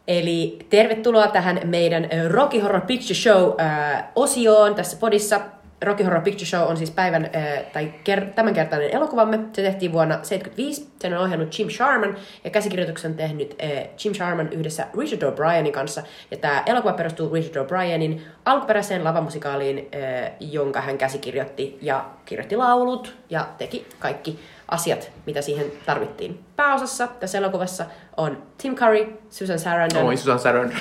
[0.07, 5.41] Eli tervetuloa tähän meidän Rocky Horror Picture Show-osioon tässä podissa.
[5.85, 9.37] Rocky Horror Picture Show on siis päivän ö, tai ker- tämänkertainen elokuvamme.
[9.53, 10.89] Se tehtiin vuonna 1975.
[11.01, 13.65] Sen on ohjannut Jim Sharman ja käsikirjoituksen tehnyt ö,
[14.05, 16.03] Jim Sharman yhdessä Richard O'Brienin kanssa.
[16.31, 23.15] Ja tämä elokuva perustuu Richard O'Brienin alkuperäiseen lavamusikaaliin, ö, jonka hän käsikirjoitti ja kirjoitti laulut
[23.29, 26.39] ja teki kaikki asiat, mitä siihen tarvittiin.
[26.55, 27.85] Pääosassa tässä elokuvassa
[28.17, 30.77] on Tim Curry, Susan Sarandon Oi, Susan Sarandon.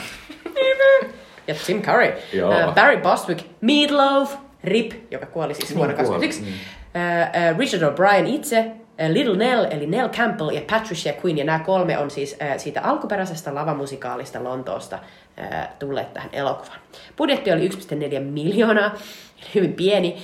[1.49, 2.69] ja Tim Curry, Joo.
[2.69, 4.35] uh, Barry Bostwick, Meatloaf,
[4.65, 9.37] Rip, joka kuoli siis vuonna Niin kuoli, 2021, uh, uh, Richard O'Brien itse, uh, Little
[9.37, 13.55] Nell eli Nell Campbell ja Patricia Quinn, ja nämä kolme on siis uh, siitä alkuperäisestä
[13.55, 16.81] lavamusikaalista Lontoosta uh, tulleet tähän elokuvaan.
[17.17, 18.95] Budjetti oli 1,4 miljoonaa,
[19.39, 20.17] eli hyvin pieni.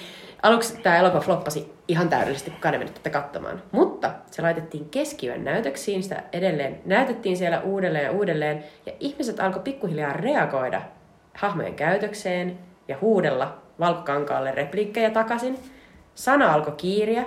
[0.42, 3.62] Aluksi tämä elokuva floppasi ihan täydellisesti, kun ei mennyt tätä katsomaan.
[3.72, 9.62] Mutta se laitettiin keskiyön näytöksiin, sitä edelleen näytettiin siellä uudelleen ja uudelleen, ja ihmiset alkoi
[9.62, 10.83] pikkuhiljaa reagoida
[11.35, 15.58] hahmojen käytökseen ja huudella valkokankaalle repliikkejä takaisin.
[16.14, 17.24] Sana alkoi kiiriä.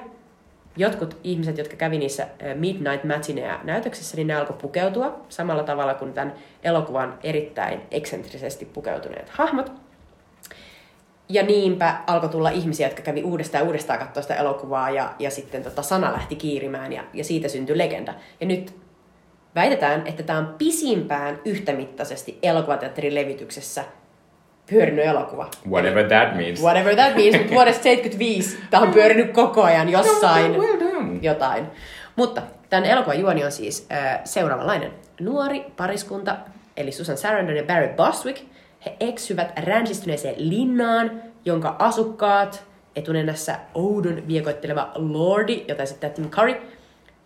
[0.77, 6.13] Jotkut ihmiset, jotka kävi niissä Midnight Matineja näytöksissä, niin ne alkoi pukeutua samalla tavalla kuin
[6.13, 6.33] tämän
[6.63, 9.71] elokuvan erittäin eksentrisesti pukeutuneet hahmot.
[11.29, 15.31] Ja niinpä alkoi tulla ihmisiä, jotka kävi uudestaan ja uudestaan katsoa sitä elokuvaa ja, ja
[15.31, 18.13] sitten tota sana lähti kiirimään ja, ja siitä syntyi legenda.
[18.41, 18.75] Ja nyt
[19.55, 23.83] väitetään, että tämä on pisimpään yhtämittaisesti elokuvateatterin levityksessä
[24.69, 25.49] pyörinyt elokuva.
[25.69, 26.61] Whatever that means.
[26.61, 31.19] Whatever that means, mutta vuodesta 75 tämä on pyörinyt koko ajan jossain Well done.
[31.21, 31.65] jotain.
[32.15, 34.91] Mutta tämän elokuvan juoni on siis äh, seuraavanlainen.
[35.21, 36.35] Nuori pariskunta,
[36.77, 38.41] eli Susan Sarandon ja Barry Bostwick,
[38.85, 41.11] he eksyvät ränsistyneeseen linnaan,
[41.45, 42.63] jonka asukkaat,
[42.95, 46.55] etunenässä oudon viekoitteleva Lordi, jota esittää Tim Curry,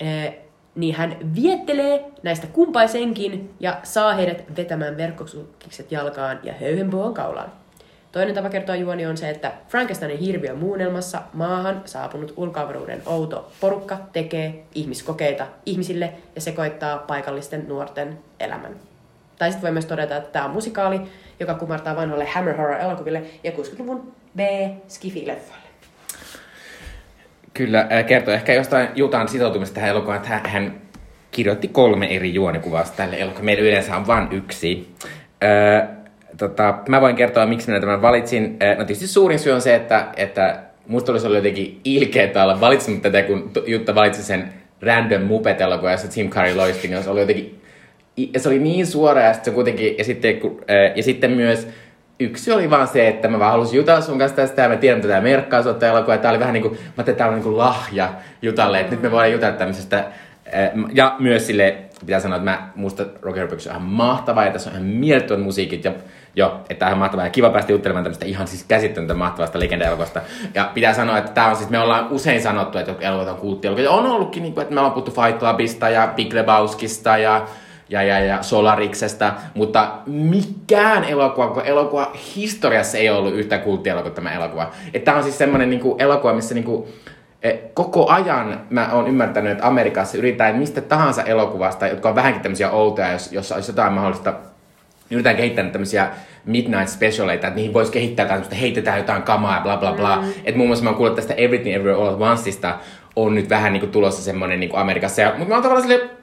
[0.01, 0.33] äh,
[0.75, 7.51] niin hän viettelee näistä kumpaisenkin ja saa heidät vetämään verkkosukkikset jalkaan ja höyhenpuon kaulaan.
[8.11, 13.97] Toinen tapa kertoa juoni on se, että Frankensteinin hirviön muunnelmassa maahan saapunut ulkoavaruuden outo porukka
[14.13, 18.75] tekee ihmiskokeita ihmisille ja sekoittaa paikallisten nuorten elämän.
[19.39, 21.01] Tai sitten voi myös todeta, että tämä on musikaali,
[21.39, 25.62] joka kumartaa vanhoille Hammer Horror-elokuville ja 60-luvun B-skifi-leffoille.
[27.53, 30.81] Kyllä, kertoo ehkä jostain Jutan sitoutumista tähän elokuvaan, että hän,
[31.31, 33.45] kirjoitti kolme eri juonikuvausta tälle elokuvalle.
[33.45, 34.87] Meillä yleensä on vain yksi.
[35.43, 35.81] Öö,
[36.37, 38.57] tota, mä voin kertoa, miksi minä tämän valitsin.
[38.77, 43.01] No tietysti suurin syy on se, että, että musta olisi ollut jotenkin ilkeä olla valitsemaan
[43.01, 47.63] tätä, kun Jutta valitsi sen random Muppet-elokuva, jossa Tim Curry loisti, niin se oli jotenkin
[48.37, 50.41] se oli niin suora ja sitten se kuitenkin, ja sitten,
[50.95, 51.67] ja sitten myös
[52.23, 54.97] yksi oli vaan se, että mä vaan halusin jutella sun kanssa tästä ja mä tiedän,
[54.97, 56.17] että tämä merkkaa sua elokuva.
[56.17, 58.09] Tää oli vähän niin kuin, mä ajattelin, että tää on niin kuin lahja
[58.41, 60.05] Jutalle, että nyt me voidaan jutella tämmöisestä.
[60.93, 64.69] Ja myös sille, pitää sanoa, että mä, musta Roger Rabbit on ihan mahtava ja tässä
[64.69, 65.91] on ihan mielettömät musiikit ja
[66.35, 70.21] Joo, että on mahtavaa ja kiva päästä juttelemaan tämmöistä ihan siis käsittämättä mahtavasta legenda-elokuvasta.
[70.53, 73.91] Ja pitää sanoa, että tämä on siis, me ollaan usein sanottu, että elokuvat on kulttielokuvia.
[73.91, 77.45] On ollutkin, niin kuin, että me ollaan puhuttu Fight Clubista ja Big Lebowskista ja
[77.93, 84.15] ja, ja, ja Solariksesta, mutta mikään elokuva, kun elokuva historiassa ei ollut yhtä kulttielokuva kuin
[84.15, 84.71] tämä elokuva.
[84.93, 86.87] Että tämä on siis semmoinen niin kuin, elokuva, missä niin kuin,
[87.43, 92.41] e, koko ajan mä oon ymmärtänyt, että Amerikassa yritetään mistä tahansa elokuvasta, jotka on vähänkin
[92.41, 94.39] tämmöisiä outoja, jos, jos olisi jotain mahdollista, niin
[95.11, 96.07] yritetään kehittää tämmöisiä
[96.45, 100.21] midnight specialeita, että niihin voisi kehittää jotain, että heitetään jotain kamaa ja bla bla bla.
[100.21, 100.29] Mm.
[100.29, 102.75] Että muun muassa mä oon kuullut tästä Everything Everywhere All at Onceista
[103.15, 105.21] on nyt vähän niin kuin tulossa semmoinen niin kuin Amerikassa.
[105.21, 106.22] Ja, mutta mä oon tavallaan silleen,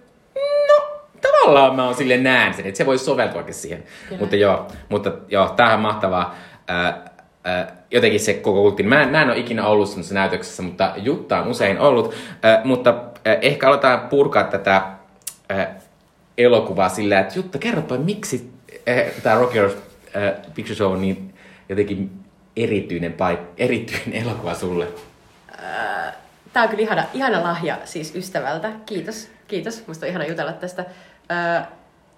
[1.41, 3.85] tavallaan mä oon sille näen sen, että se voisi soveltuakin siihen.
[4.09, 4.21] Kyllä.
[4.21, 6.35] Mutta joo, mutta joo, tämähän on mahtavaa.
[6.69, 7.11] Ää,
[7.45, 8.83] ää, jotenkin se koko kultti.
[8.83, 12.15] Mä, mä en ole ikinä ollut semmoisessa näytöksessä, mutta Jutta on usein ollut.
[12.43, 14.83] Ää, mutta ää, ehkä aloitetaan purkaa tätä
[15.49, 15.79] ää,
[16.39, 18.51] elokuvaa sillä, että Jutta, kerropa, miksi
[19.23, 19.77] tämä Rocky Horror
[20.55, 21.35] Picture Show on niin
[21.69, 22.11] jotenkin
[22.57, 24.87] erityinen, paik- erityinen elokuva sulle?
[26.53, 28.73] Tämä on kyllä ihana, ihana lahja siis ystävältä.
[28.87, 29.29] Kiitos.
[29.49, 29.87] Kiitos.
[29.87, 30.85] Musta on ihana jutella tästä.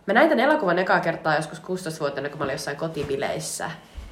[0.07, 3.70] Mä näin tämän elokuvan ekaa kertaa joskus 16-vuotiaana, kun mä olin jossain kotibileissä.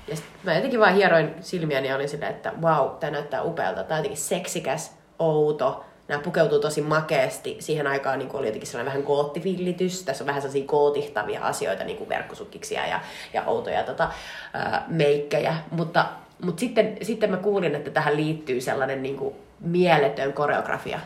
[0.08, 3.84] Ja mä jotenkin vaan hieroin silmiäni ja olin silleen, että wow, tämä näyttää upealta.
[3.84, 5.84] Tämä on jotenkin seksikäs, outo.
[6.08, 7.56] Nämä pukeutuu tosi makeasti.
[7.60, 10.02] Siihen aikaan niin oli jotenkin sellainen vähän koottivillitys.
[10.02, 13.00] Tässä on vähän sellaisia kootihtavia asioita, niin kuin verkkosukkiksia ja,
[13.32, 14.08] ja outoja tota,
[14.54, 15.54] ää, meikkejä.
[15.70, 16.06] Mutta,
[16.42, 21.00] mutta sitten, sitten mä kuulin, että tähän liittyy sellainen niin kuin mieletön koreografia.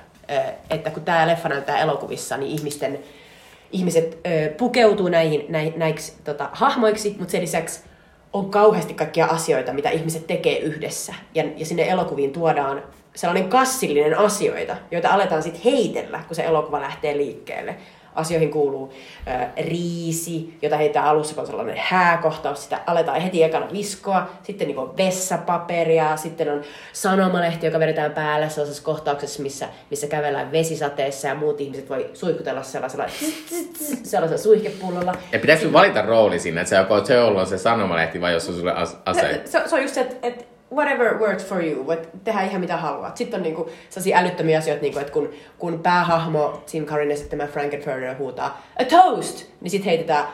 [0.70, 2.98] Että kun tämä leffa näyttää elokuvissa, niin ihmisten
[3.74, 7.80] ihmiset ö, pukeutuu näihin, näin, näiksi tota, hahmoiksi, mutta sen lisäksi
[8.32, 11.14] on kauheasti kaikkia asioita, mitä ihmiset tekee yhdessä.
[11.34, 12.82] Ja, ja sinne elokuviin tuodaan
[13.14, 17.76] sellainen kassillinen asioita, joita aletaan sitten heitellä, kun se elokuva lähtee liikkeelle
[18.14, 18.92] asioihin kuuluu
[19.28, 24.68] äh, riisi, jota heitetään alussa, kun on sellainen hääkohtaus, sitä aletaan heti ekana viskoa, sitten
[24.68, 31.34] niin vessapaperia, sitten on sanomalehti, joka vedetään päälle sellaisessa kohtauksessa, missä, missä kävellään vesisateessa ja
[31.34, 33.06] muut ihmiset voi suikutella sellaisella,
[34.02, 35.14] sellaisella suihkepullolla.
[35.32, 38.54] Ja pitääkö valita rooli siinä, että se joko se on se sanomalehti vai jos on
[38.54, 38.72] sulle
[39.04, 39.42] ase?
[39.44, 42.76] Se, se on just se, että, että whatever works for you, voit tehdä ihan mitä
[42.76, 43.16] haluat.
[43.16, 48.16] Sitten on niinku sellaisia älyttömiä asioita, niinku, että kun, kun päähahmo Tim Curryn esittämä Frankenfurter
[48.18, 50.26] huutaa a toast, niin sitten heitetään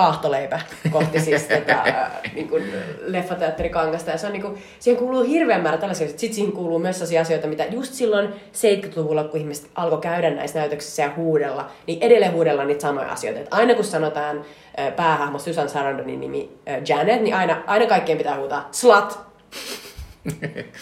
[0.00, 4.10] paahtoleipä kohti siis tätä äh, niin kuin leffateatterikangasta.
[4.10, 6.20] Ja se on, niin kuin, siihen kuuluu hirveän määrä tällaisia asioita.
[6.20, 10.58] Sitten siihen kuuluu myös sellaisia asioita, mitä just silloin 70-luvulla, kun ihmiset alkoi käydä näissä
[10.58, 13.40] näytöksissä ja huudella, niin edelleen huudellaan niitä samoja asioita.
[13.40, 14.44] Et aina kun sanotaan
[14.78, 19.29] äh, päähahmo Susan Sarandonin nimi äh, Janet, niin aina, aina kaikkien pitää huutaa slut,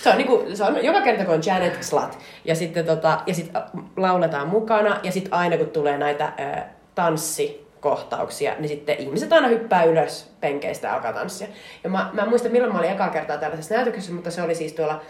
[0.03, 2.19] se on, niinku, se on joka kerta, kun on Janet Slut.
[2.45, 3.51] Ja sitten tota, ja sit
[3.97, 5.01] lauletaan mukana.
[5.03, 10.89] Ja sitten aina, kun tulee näitä äh, tanssikohtauksia, niin sitten ihmiset aina hyppää ylös penkeistä
[10.89, 11.49] ja alkaa tanssia.
[11.85, 14.55] Ja mä, mä en muista, milloin mä olin ekaa kertaa tällaisessa näytöksessä, mutta se oli
[14.55, 15.01] siis tuolla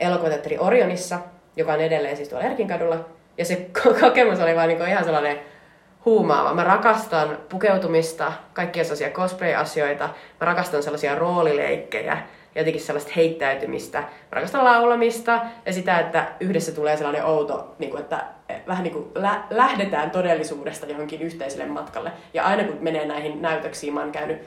[0.00, 1.18] elokuvateatteri Orionissa,
[1.56, 3.04] joka on edelleen siis tuolla Erkinkadulla.
[3.38, 5.38] Ja se kokemus oli vaan niinku ihan sellainen
[6.06, 6.54] huumaava.
[6.54, 10.04] Mä rakastan pukeutumista, kaikkia sellaisia cosplay-asioita.
[10.40, 12.18] Mä rakastan sellaisia roolileikkejä
[12.54, 13.98] jotenkin sellaista heittäytymistä.
[14.00, 18.82] Mä rakastan laulamista ja sitä, että yhdessä tulee sellainen outo, niin kuin, että eh, vähän
[18.84, 22.12] niin kuin lä- lähdetään todellisuudesta johonkin yhteiselle matkalle.
[22.34, 24.42] Ja aina kun menee näihin näytöksiin, mä oon käynyt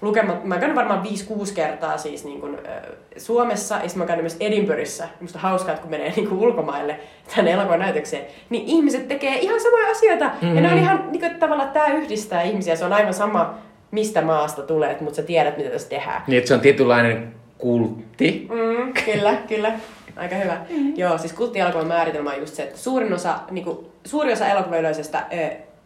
[0.00, 1.06] lukemat, mä oon käynyt varmaan
[1.50, 2.82] 5-6 kertaa siis niin kuin, äh,
[3.16, 5.08] Suomessa, ja sitten mä oon käynyt myös Edinburghissa.
[5.20, 7.00] Musta hauskaa, että kun menee niin kuin ulkomaille
[7.36, 10.24] tänne elokuvan näytökseen, niin ihmiset tekee ihan samoja asioita.
[10.24, 10.54] Mm-hmm.
[10.54, 12.76] Ja ne on ihan niin kuin, tavallaan, tämä yhdistää ihmisiä.
[12.76, 13.54] Se on aivan sama,
[13.90, 16.22] mistä maasta tulet, mutta sä tiedät, mitä tässä tehdään.
[16.26, 18.48] Niin, että se on tietynlainen kultti.
[18.50, 19.72] Mm, kyllä, kyllä.
[20.16, 20.56] Aika hyvä.
[20.70, 20.92] Mm-hmm.
[20.96, 25.26] Joo, siis kulttielokuvan määritelmä on just se, että suurin osa, niin kuin, suuri osa elokuvayleisöstä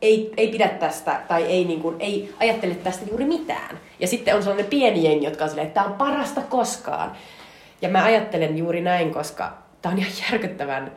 [0.03, 3.79] ei, ei pidä tästä tai ei, niin kuin, ei ajattele tästä juuri mitään.
[4.01, 7.17] Ja sitten on sellainen pieni jengi, jotka on silleen, että tämä on parasta koskaan.
[7.83, 10.93] Ja mä ajattelen juuri näin, koska tämä on ihan järkyttävän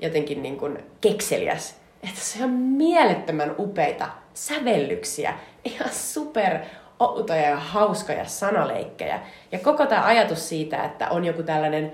[0.00, 1.76] jotenkin niin kuin kekseliäs.
[2.02, 6.58] Että se on mielettömän upeita sävellyksiä, ihan super
[7.00, 9.20] outoja ja hauskoja sanaleikkejä.
[9.52, 11.92] Ja koko tämä ajatus siitä, että on joku tällainen,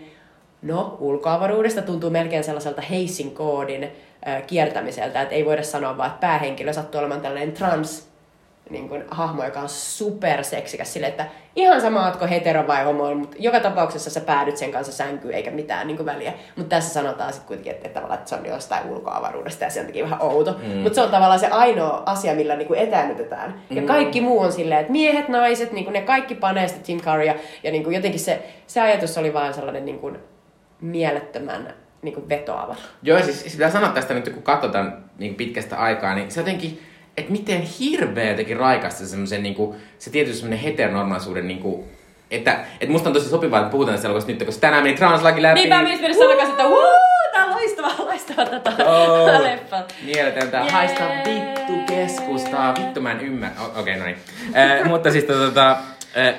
[0.63, 3.89] no ulkoavaruudesta tuntuu melkein sellaiselta Heisin koodin
[4.47, 8.15] kiertämiseltä, että ei voida sanoa vaan, että päähenkilö sattuu olemaan tällainen trans
[8.71, 13.37] niin kuin, hahmo, joka on superseksikäs sille, että ihan sama, ootko hetero vai homo, mutta
[13.39, 16.33] joka tapauksessa sä päädyt sen kanssa sänkyyn eikä mitään niin kuin, väliä.
[16.57, 19.87] Mutta tässä sanotaan sitten kuitenkin, että, että, että se on jostain ulkoavaruudesta ja se on
[20.03, 20.57] vähän outo.
[20.63, 20.79] Mm.
[20.79, 23.61] Mutta se on tavallaan se ainoa asia, millä niin kuin etäännytetään.
[23.71, 23.77] Mm.
[23.77, 27.01] Ja kaikki muu on silleen, että miehet, naiset, niin kuin ne kaikki panee sitä Tim
[27.01, 27.35] Currya.
[27.63, 30.19] Ja niin kuin jotenkin se, se ajatus oli vaan sellainen niin kuin,
[30.81, 32.77] mielettömän niin kuin vetoava.
[33.03, 36.81] Joo, siis, siis pitää sanoa tästä nyt, kun katsotaan niin pitkästä aikaa, niin se jotenkin
[37.17, 41.89] että miten hirveä jotenkin raikasta semmoisen, niinku, se tietysti semmoinen heteronormaisuuden niinku,
[42.31, 45.43] että, että musta on tosi sopivaa, että puhutaan tästä elokuvasta nyt, koska tänään meni translaki
[45.43, 45.61] läpi.
[45.61, 46.99] Niin, pääministeri sanoi kanssa, että Woo!
[47.33, 49.83] tää on loistava, loistava tätä oh, leffa.
[50.05, 50.73] Mieletöntä, yeah.
[50.73, 53.63] haista vittu keskustaa, vittu mä en ymmärrä.
[53.63, 54.17] Okei, okay, no niin.
[54.57, 55.79] äh, mutta siis tota, Äh,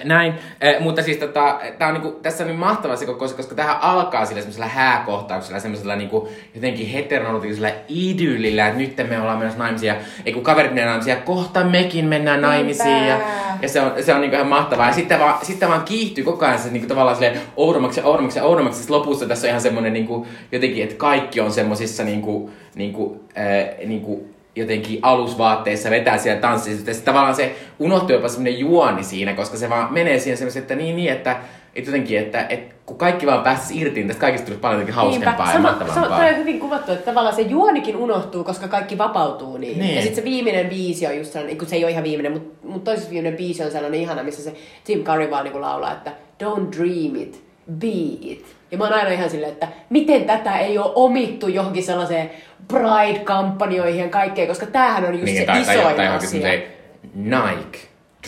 [0.03, 0.33] näin,
[0.79, 4.25] mutta siis tota, tää on niinku, tässä on niin mahtava se koko, koska tähän alkaa
[4.25, 9.95] sillä semmoisella hääkohtauksella, semmoisella niinku, jotenkin heteronormatiivisella idyllillä, että nyt me ollaan menossa naimisiin ja
[10.25, 13.19] ei kun kaverit menee naimisiin ja kohta mekin mennään naimisiin ja,
[13.61, 14.87] ja se on, se on niinku ihan mahtavaa.
[14.87, 18.39] Ja sitten vaan, sitten vaan kiihtyy koko ajan se niinku tavallaan silleen oudommaksi ja oudommaksi
[18.39, 18.79] ja oudommaksi.
[18.79, 23.87] Sitten lopussa tässä on ihan semmoinen niinku, jotenkin, että kaikki on semmosissa niinku, niinku, äh,
[23.87, 26.91] niinku jotenkin alusvaatteissa vetää siellä tanssissa.
[26.91, 30.75] Ja tavallaan se unohtuu jopa semmoinen juoni siinä, koska se vaan menee siihen semmoisen, että
[30.75, 31.37] niin, niin, että,
[31.75, 34.95] että jotenkin, että, että kun kaikki vaan päästäisi irti, niin tästä kaikista tulisi paljon jotenkin
[34.95, 35.53] hauskempaa Niinpä.
[35.53, 36.17] ja mahtavampaa.
[36.19, 39.79] Sama, on hyvin kuvattu, että tavallaan se juonikin unohtuu, koska kaikki vapautuu niin.
[39.79, 39.95] niin.
[39.95, 42.67] Ja sitten se viimeinen biisi on just sellainen, kun se ei ole ihan viimeinen, mutta,
[42.67, 46.11] mutta toisessa viimeinen biisi on sellainen ihana, missä se Tim Curry vaan niin laulaa, että
[46.43, 47.87] don't dream it, be
[48.21, 48.45] it.
[48.71, 52.31] Ja mä oon aina ihan silleen, että miten tätä ei ole omittu johonkin sellaiseen
[52.67, 56.29] Pride-kampanjoihin ja kaikkeen, koska tämähän on just niin, se tai, isoin tai, tai asia.
[56.29, 56.67] Se
[57.13, 57.79] Nike,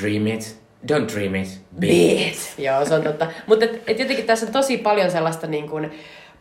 [0.02, 0.60] dream it,
[0.92, 2.54] don't dream it, be it.
[2.58, 3.28] Joo, se on totta.
[3.48, 5.92] Mutta et, et jotenkin tässä on tosi paljon sellaista niin kuin,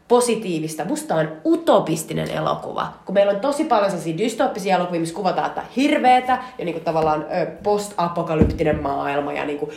[0.09, 0.85] positiivista.
[0.85, 2.93] Musta on utopistinen elokuva.
[3.07, 6.85] Kun meillä on tosi paljon sellaisia dystoppisia elokuvia, missä kuvataan, että hirveetä ja niin kuin
[6.85, 7.27] tavallaan
[7.63, 9.71] post-apokalyptinen maailma ja niin kuin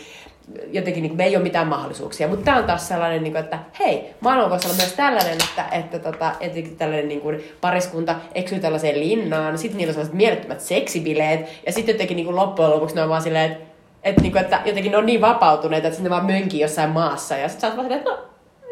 [0.71, 2.27] jotenkin niin kuin, me ei ole mitään mahdollisuuksia.
[2.27, 5.65] Mutta tämä on taas sellainen, niin kuin, että hei, maailma voisi olla myös tällainen, että,
[5.71, 10.61] että, tota, että tällainen niin kuin, pariskunta eksyy tällaiseen linnaan, sitten niillä on sellaiset mielettömät
[10.61, 13.65] seksibileet, ja sitten jotenkin niin kuin, loppujen lopuksi ne on vaan silleen, että,
[14.03, 16.89] että, niin kuin, että jotenkin ne on niin vapautuneita, että sitten ne vaan mönkii jossain
[16.89, 18.17] maassa, ja sitten sä oot vaan silleen, että no,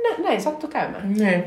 [0.04, 1.14] nä, näin sattuu käymään.
[1.14, 1.44] Niin.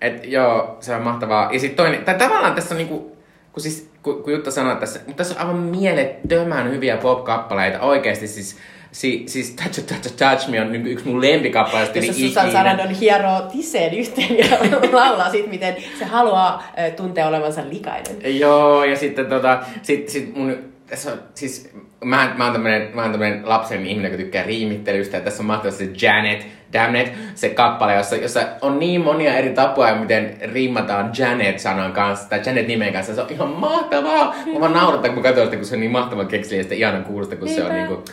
[0.00, 1.50] Et joo, se on mahtavaa.
[1.52, 3.16] Ja sitten toinen, tai tavallaan tässä on niinku,
[3.52, 8.28] kun siis, kun, kun Jutta sanoi, että tässä, tässä on aivan mielettömän hyviä pop-kappaleita, oikeasti
[8.28, 8.56] siis
[8.92, 13.40] Si, siis Touch, Touch, Touch Me on niin yksi mun lempikappaleista Jossa Susan Sarandon hieroo
[13.40, 14.46] tiseen yhteen ja
[14.92, 16.64] laulaa siitä, miten se haluaa
[16.96, 18.38] tuntea olevansa likainen.
[18.38, 20.58] Joo, ja sitten tota, sit, sit mun,
[20.90, 21.70] tässä on, siis
[22.04, 25.46] mä, mä oon tämmönen, mä oon tämmönen lapsen ihminen, joka tykkää riimittelystä, ja tässä on
[25.46, 31.92] mahtavasti Janet, Damnet, se kappale, jossa, jossa on niin monia eri tapoja, miten riimataan Janet-sanan
[31.92, 33.14] kanssa, tai Janet-nimen kanssa.
[33.14, 34.34] Se on ihan mahtavaa!
[34.52, 37.36] Mä vaan naurattaa, kun katsoin sitä, kun se on niin mahtava kekseli, ja ihanan kuulosta,
[37.36, 37.62] kun Niinpä.
[37.62, 38.04] se on niinku...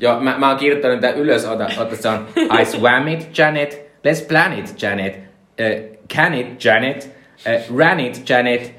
[0.00, 2.28] Joo, mä, mä oon kirjoittanut tämän ylös, ota, ota se on
[2.60, 7.16] I swam it, Janet, let's plan it, Janet, uh, can it, Janet,
[7.70, 8.74] uh, ran it, Janet,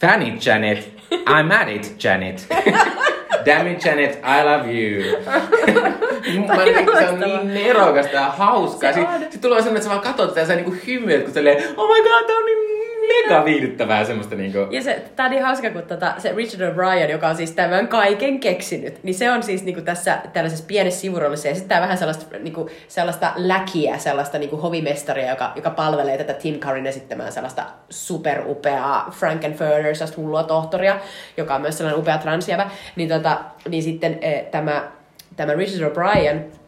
[0.00, 0.93] fan it, Janet,
[1.26, 2.46] I'm at it, Janet.
[3.46, 5.02] Damn it, Janet, I love you.
[6.46, 6.56] Mä
[6.98, 8.92] se on niin nerokasta ja hauskaa.
[8.92, 11.40] Sitten sit tulee semmoinen, että sä vaan katsot sitä ja sä niinku hymyät, kun sä
[11.76, 12.73] oh my god, tää on niin
[13.08, 14.58] mega viihdyttävää semmoista niinku...
[14.70, 17.88] Ja se, tää on niin hauska, kun tota, se Richard O'Brien, joka on siis tämän
[17.88, 22.38] kaiken keksinyt, niin se on siis niinku tässä tällaisessa pienessä sivuroolissa ja sitten vähän sellaista,
[22.38, 29.10] niinku, sellaista läkiä, sellaista niinku hovimestaria, joka, joka palvelee tätä Tim Curryn esittämään sellaista superupeaa
[29.10, 30.96] Frankenfurter, sellaista hullua tohtoria,
[31.36, 34.88] joka on myös sellainen upea transjävä, niin, tota, niin sitten eh, tämä,
[35.36, 36.63] tämä Richard O'Brien,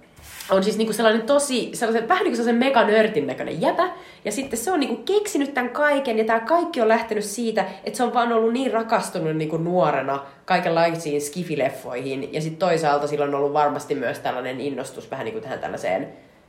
[0.51, 3.89] on siis niinku sellainen tosi, sellaisen, vähän niin kuin sellaisen meganörtin näköinen jäpä.
[4.25, 7.97] Ja sitten se on niinku keksinyt tämän kaiken, ja tämä kaikki on lähtenyt siitä, että
[7.97, 12.33] se on vaan ollut niin rakastunut niinku nuorena kaikenlaisiin skifileffoihin.
[12.33, 16.09] Ja sitten toisaalta sillä on ollut varmasti myös tällainen innostus vähän niin kuin tähän tällaiseen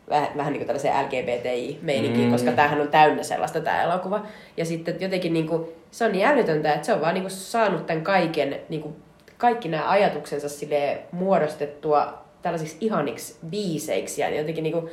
[0.10, 2.32] vähän, vähän niin kuin tällaiseen LGBTI-meininkiin, mm.
[2.32, 4.26] koska tämähän on täynnä sellaista tämä elokuva.
[4.58, 7.32] Ja sitten jotenkin niin kuin, se on niin älytöntä, että se on vaan niin kuin
[7.32, 8.96] saanut tämän kaiken, niin kuin,
[9.38, 14.90] kaikki nämä ajatuksensa sille muodostettua tällaisiksi ihaniksi biiseiksi ja jotenkin niinku,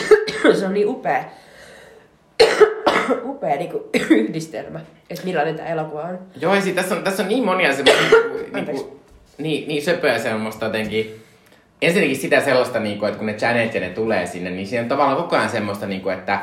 [0.58, 1.24] se on niin upea.
[3.30, 4.80] upea niin kuin, yhdistelmä,
[5.10, 6.18] että millainen tämä elokuva on.
[6.40, 9.00] Joo, sit tässä on, tässä on niin monia semmoisia niinku, niinku,
[9.38, 11.20] niin, niin söpöä semmoista jotenkin.
[11.82, 14.88] Ensinnäkin sitä sellaista, niinku, että kun ne Janet ja ne tulee sinne, niin siinä on
[14.88, 16.40] tavallaan koko ajan semmoista, niinku, että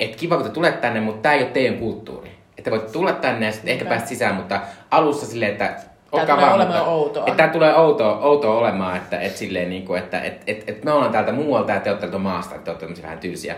[0.00, 2.30] et kiva kun te tulet tänne, mutta tämä ei ole teidän kulttuuri.
[2.58, 4.60] Että voit tulla tänne ja sitten ehkä päästä sisään, mutta
[4.90, 5.76] alussa silleen, että
[6.12, 7.24] Olkaa tulee olemaan mutta- outoa.
[7.26, 10.92] Että tää tulee outoa, outoa olemaan, että et silleen niinku, että et, et, et me
[10.92, 13.54] ollaan täältä muualta ja te olette täältä maasta, että te olette tämmöisiä vähän tylsiä.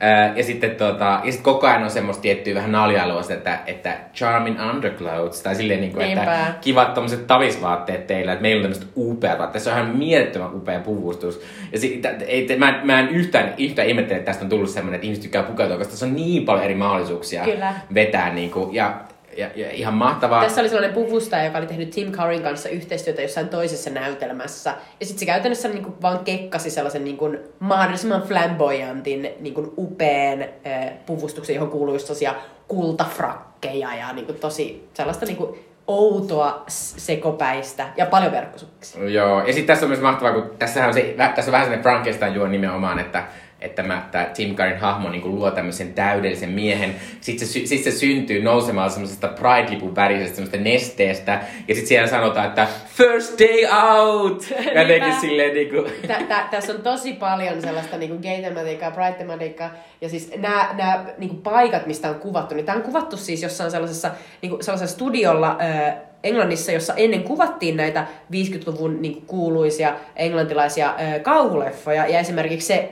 [0.00, 3.96] Ää, ja sitten tota, ja sit koko ajan on semmoista tiettyä vähän naljailua, että, että
[4.14, 6.52] charming underclothes, tai silleen niinku, että Niinpä.
[6.60, 9.64] kivat tommoset tavisvaatteet teillä, että meillä on tämmöiset upeat vaatteet.
[9.64, 11.40] Se on ihan mielettömän upea puvustus.
[11.72, 14.94] Ja sit, ei, te- mä, mä en yhtään, yhtään ihmettele, että tästä on tullut semmoinen,
[14.94, 17.72] että ihmiset tykkää pukeutua, koska tässä on niin paljon eri mahdollisuuksia Kyllä.
[17.94, 18.32] vetää.
[18.34, 18.94] Niinku, ja,
[19.36, 20.42] ja, ja, ihan mahtavaa.
[20.42, 24.74] Tässä oli sellainen puvustaja, joka oli tehnyt Tim Curryn kanssa yhteistyötä jossain toisessa näytelmässä.
[25.00, 31.54] Ja sitten se käytännössä niinku vaan kekkasi sellaisen niinku mahdollisimman flamboyantin, niinku upean äh, puvustuksen,
[31.54, 32.12] johon kuului just
[32.68, 39.08] kultafrakkeja ja niinku tosi sellaista niinku outoa s- sekopäistä ja paljon verkkosuksia.
[39.08, 41.82] Joo, ja sitten tässä on myös mahtavaa, kun tässähän on se, tässä on vähän sellainen
[41.82, 43.24] Frankenstein juo nimenomaan, että
[43.66, 46.94] että mä, tää Tim Curryn hahmo niin luo tämmöisen täydellisen miehen.
[47.20, 51.40] Sitten se, sit se syntyy nousemalla semmoisesta Pride-lipun värisestä semmoisesta nesteestä.
[51.68, 54.44] Ja sitten siellä sanotaan, että first day out!
[54.80, 55.52] Jotenkin silleen.
[56.06, 61.36] Tä, tä, tässä on tosi paljon sellaista niinku gay-tematiikkaa, pride-tematiikkaa, ja siis nämä, nämä niinku
[61.36, 64.10] paikat, mistä on kuvattu, niin tämä on kuvattu siis jossain sellaisessa,
[64.42, 65.92] niinku sellaisessa studiolla ö,
[66.22, 72.90] Englannissa, jossa ennen kuvattiin näitä 50-luvun niinku kuuluisia englantilaisia ö, kauhuleffoja, ja esimerkiksi se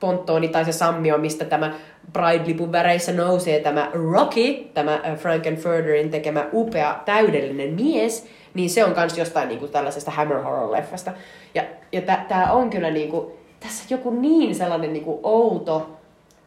[0.00, 1.74] ponttooni tai se sammio, mistä tämä
[2.12, 8.94] Pride-lipun väreissä nousee tämä Rocky, tämä ö, Frankenfurterin tekemä upea, täydellinen mies, niin se on
[8.96, 11.10] myös jostain niinku tällaisesta Hammer Horror-leffasta.
[11.54, 15.96] Ja, ja tämä on kyllä niinku, tässä joku niin sellainen niinku outo,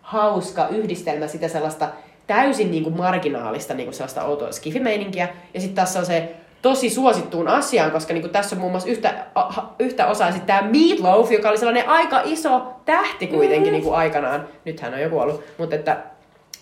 [0.02, 1.90] hauska yhdistelmä sitä sellaista
[2.28, 5.30] täysin niinku marginaalista niinku sellaista outoa skifimeininkiä.
[5.54, 9.26] Ja sitten tässä on se tosi suosittuun asiaan, koska niinku tässä on muun muassa yhtä,
[9.36, 14.48] a, yhtä osaa sitten tämä Meatloaf, joka oli sellainen aika iso tähti kuitenkin niinku aikanaan.
[14.66, 15.98] Nyt hän on jo kuollut, mutta että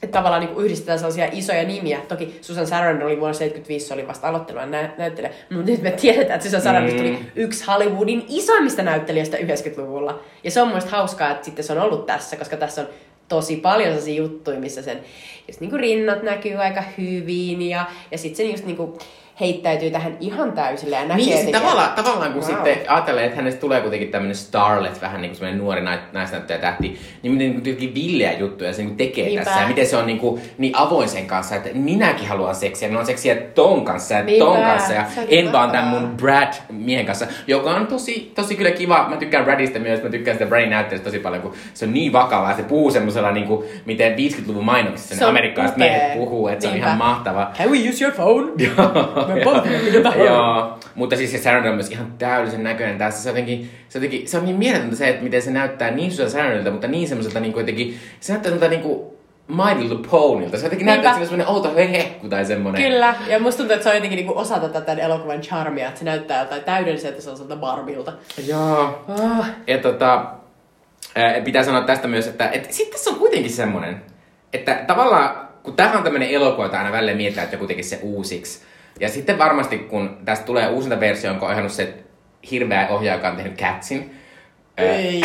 [0.03, 1.99] että tavallaan niin yhdistetään sellaisia isoja nimiä.
[2.07, 5.33] Toki Susan Sarandon oli vuonna 75, se oli vasta aloitteleva nä- näyttelijä.
[5.51, 6.97] Mutta nyt me tiedetään, että Susan Sarandon Mm.
[6.97, 10.19] tuli yksi Hollywoodin isoimmista näyttelijöistä 90-luvulla.
[10.43, 12.87] Ja se on mun hauskaa, että sitten se on ollut tässä, koska tässä on
[13.27, 14.99] tosi paljon sellaisia juttuja, missä sen
[15.47, 18.93] just niin kuin rinnat näkyy aika hyvin ja, ja sitten se just niin kuin
[19.39, 22.51] heittäytyy tähän ihan täysille ja näkee Niin, siis tavallaan, että- tavallaan kun Wow.
[22.51, 26.59] sitten ajattelee, että hänestä tulee kuitenkin tämmöinen starlet, vähän niin kuin semmoinen nuori nai- naisnäyttäjä
[26.59, 29.45] tähti, niin miten niin jotenkin villeä juttuja se niin tekee Niinpä.
[29.45, 29.61] tässä.
[29.61, 32.99] Ja miten se on niin, kuin, niin avoin sen kanssa, että minäkin haluan seksiä, minulla
[33.01, 34.45] on seksiä ton kanssa ja Niinpä.
[34.45, 34.93] ton kanssa.
[34.93, 39.05] Ja en vaan tämän mun Brad-miehen kanssa, joka on tosi, tosi kyllä kiva.
[39.09, 42.13] Mä tykkään Bradista myös, mä tykkään sitä Bradin näyttelystä tosi paljon, kun se on niin
[42.13, 42.55] vakavaa.
[42.55, 46.73] Se puhuu semmoisella, niin kuin, miten 50-luvun mainoksissa ne amerikkalaiset miehet puhuu, että se on
[46.73, 46.88] Niinpä.
[46.88, 47.53] ihan mahtavaa.
[47.57, 48.51] Can we use your phone?
[49.28, 53.23] Me mitä Joo, mutta siis se Sarandon on myös ihan täydellisen näköinen tässä.
[53.23, 56.30] Se, jotenkin, se, jotenkin, se on niin mieletöntä se, että miten se näyttää niin Susan
[56.30, 59.17] Sarandonilta, mutta niin semmoiselta niin jotenkin, se näyttää semmoilta niin kuin
[59.47, 60.57] My Little Ponylta.
[60.57, 61.03] Se jotenkin Niinpä.
[61.03, 62.84] näyttää semmoinen outo hehku tai semmoinen.
[62.84, 65.99] Kyllä, ja musta tuntuu, että se on jotenkin niinku osa tätä tämän elokuvan charmia, että
[65.99, 68.13] se näyttää jotain täydelliseltä sellaiselta Barbilta.
[68.47, 69.05] Joo.
[69.07, 69.45] Oh.
[69.67, 70.25] Ja tota,
[71.15, 74.01] ää, pitää sanoa tästä myös, että et, sitten tässä on kuitenkin semmoinen,
[74.53, 77.99] että tavallaan, kun tämähän on tämmöinen elokuva, jota aina välillä mietitään, että joku tekisi se
[78.01, 78.61] uusiksi.
[78.99, 81.93] Ja sitten varmasti, kun tästä tulee uusinta versio, jonka on ohjannut se
[82.51, 84.11] hirveä ohjaaja, joka on tehnyt Catsin.
[84.77, 85.21] Ei.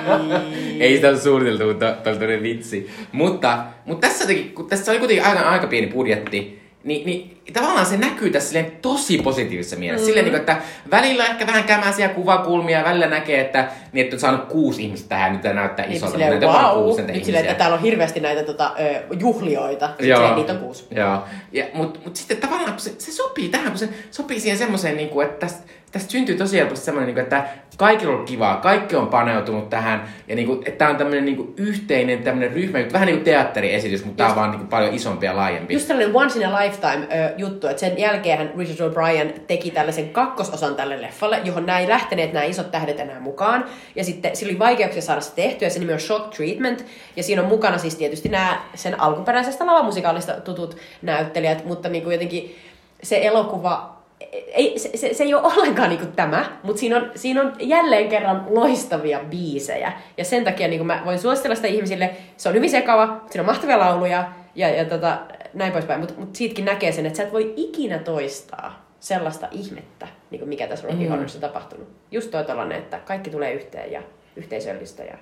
[0.80, 2.90] Ei sitä ole suunniteltu, mutta todella vitsi.
[3.12, 7.86] Mutta, mutta tässä, jotenkin, kun tässä oli kuitenkin aika, aika pieni budjetti, niin, niin tavallaan
[7.86, 10.04] se näkyy tässä silleen tosi positiivisessa mielessä.
[10.04, 10.06] Mm.
[10.06, 10.56] Silleen, niin kuin, että
[10.90, 15.08] välillä on ehkä vähän kämäisiä kuvakulmia, välillä näkee, että, niin, että on saanut kuusi ihmistä
[15.08, 16.84] tähän, nyt näyttää Niin, isolta, silleen, mutta wow.
[16.84, 18.74] kuusi Nyt silleen, että täällä on hirveästi näitä tota,
[19.20, 19.90] juhlioita.
[19.98, 20.16] Joo.
[20.16, 20.86] silleen, niitä on kuusi.
[20.90, 21.24] Joo.
[21.52, 25.08] Ja, mutta mut sitten tavallaan se, se sopii tähän, kun se sopii siihen semmoiseen, niin
[25.08, 25.62] kuin, että tästä,
[25.96, 27.44] tästä syntyy tosi helposti semmoinen, niin että
[27.76, 31.36] kaikilla on kivaa, kaikki on paneutunut tähän, ja niin kuin, että tämä on tämmöinen niin
[31.36, 34.94] kuin, yhteinen tämmöinen ryhmä, vähän niin kuin teatteriesitys, mutta tämä on vaan niin kuin, paljon
[34.94, 35.74] isompi ja laajempi.
[35.74, 40.08] Just tällainen once in a lifetime ö, juttu, että sen jälkeen Richard O'Brien teki tällaisen
[40.08, 43.64] kakkososan tälle leffalle, johon näin lähteneet nämä isot tähdet enää mukaan.
[43.94, 46.84] Ja sitten sillä oli vaikeuksia saada se tehtyä, ja se nimi on Shock Treatment.
[47.16, 52.12] Ja siinä on mukana siis tietysti nämä sen alkuperäisestä lavamusikaalista tutut näyttelijät, mutta niin kuin
[52.12, 52.56] jotenkin
[53.02, 53.95] se elokuva
[54.32, 58.08] ei, se, se, se ei ole ollenkaan niin tämä, mutta siinä on, siinä on jälleen
[58.08, 59.92] kerran loistavia biisejä.
[60.16, 62.10] Ja sen takia niin mä voin suositella sitä ihmisille.
[62.36, 65.18] Se on hyvin sekava, siinä on mahtavia lauluja ja, ja tota,
[65.54, 66.00] näin poispäin.
[66.00, 70.48] Mutta mut siitäkin näkee sen, että sä et voi ikinä toistaa sellaista ihmettä, niin kuin
[70.48, 71.08] mikä tässä Rocky Mm.
[71.08, 71.88] Horrorissa on tapahtunut.
[72.10, 74.02] Just toi tällainen, että kaikki tulee yhteen ja
[74.36, 75.02] yhteisöllistä.
[75.02, 75.18] Ja...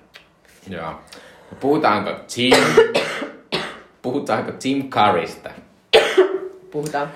[0.70, 0.94] Joo.
[1.61, 2.57] Puhutaanko Tim,
[4.02, 5.50] puhutaanko Tim Currysta?
[6.70, 7.12] Puhutaan.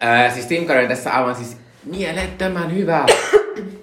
[0.00, 3.06] Ää, siis Tim Curry on tässä aivan siis mielettömän hyvä.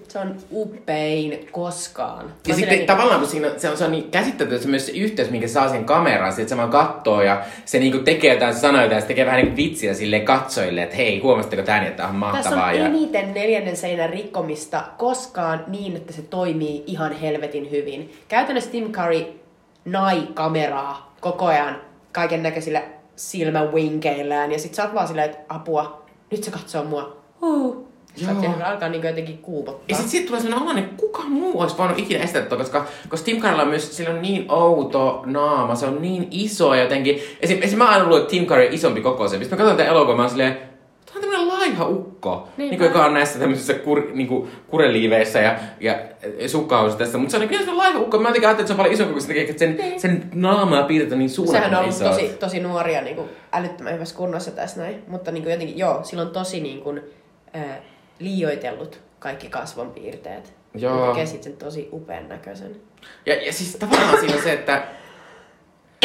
[0.08, 2.26] Se on upein koskaan.
[2.26, 4.86] Mä Ja sitten niin- tavallaan kun siinä, se on, se on niin käsittämätöntä se myös
[4.86, 8.34] se yhteys, minkä saa siihen kameraan, se, että se vaan kattoo ja se niinku tekee
[8.34, 12.04] jotain sanoja ja se tekee vähän niinku vitsiä sille katsojille, että hei, huomasitteko tämän, että
[12.04, 12.70] tämä on Tässä mahtavaa.
[12.70, 12.86] on ja...
[12.86, 18.14] eniten neljännen seinän rikkomista koskaan niin, että se toimii ihan helvetin hyvin.
[18.28, 19.26] Käytännössä Tim Curry
[19.86, 22.82] nai kameraa koko ajan kaiken näköisillä
[23.16, 27.18] silmäwinkeillään ja sit sä oot vaan silleen, että apua, nyt se katsoo mua.
[27.42, 27.88] Huu.
[28.16, 29.86] Siellä alkaa niinku jotenkin kuumottaa.
[29.88, 33.26] Ja sitten siitä tulee sellainen että kuka muu olisi voinut ikinä estää tätä, koska, koska
[33.26, 37.20] Tim Currylla on myös sillä on niin outo naama, se on niin iso jotenkin.
[37.42, 39.46] Esim, esim mä aina luulen, että Tim Curry on isompi kokoisempi.
[39.46, 40.58] Sitten mä katson tätä elokuvaa, mä oon silleen,
[41.68, 42.48] laiha ukko.
[42.58, 46.00] Niin kuin, joka on näissä tämmöisissä kur, niin kuin, kureliiveissä ja, ja
[46.48, 47.18] sukkausissa.
[47.18, 48.20] Mutta se on niin kuin laiha ukko.
[48.20, 50.84] Mä jotenkin ajattelin, että se on paljon isompi, koska se tekee, että sen, sen naamaa
[50.84, 52.10] piirretään niin Sehän on suunnattoman ollut iso.
[52.10, 55.04] tosi, tosi nuoria niin kuin älyttömän hyvässä kunnossa tässä näin.
[55.08, 57.02] Mutta niin kuin jotenkin, joo, sillä on tosi niin kuin,
[57.54, 57.82] ää,
[58.20, 60.54] liioitellut kaikki kasvonpiirteet.
[60.76, 61.06] Joo.
[61.06, 62.76] Ja tekee sit sen tosi upean näköisen.
[63.26, 64.84] Ja, ja siis tavallaan siinä on se, että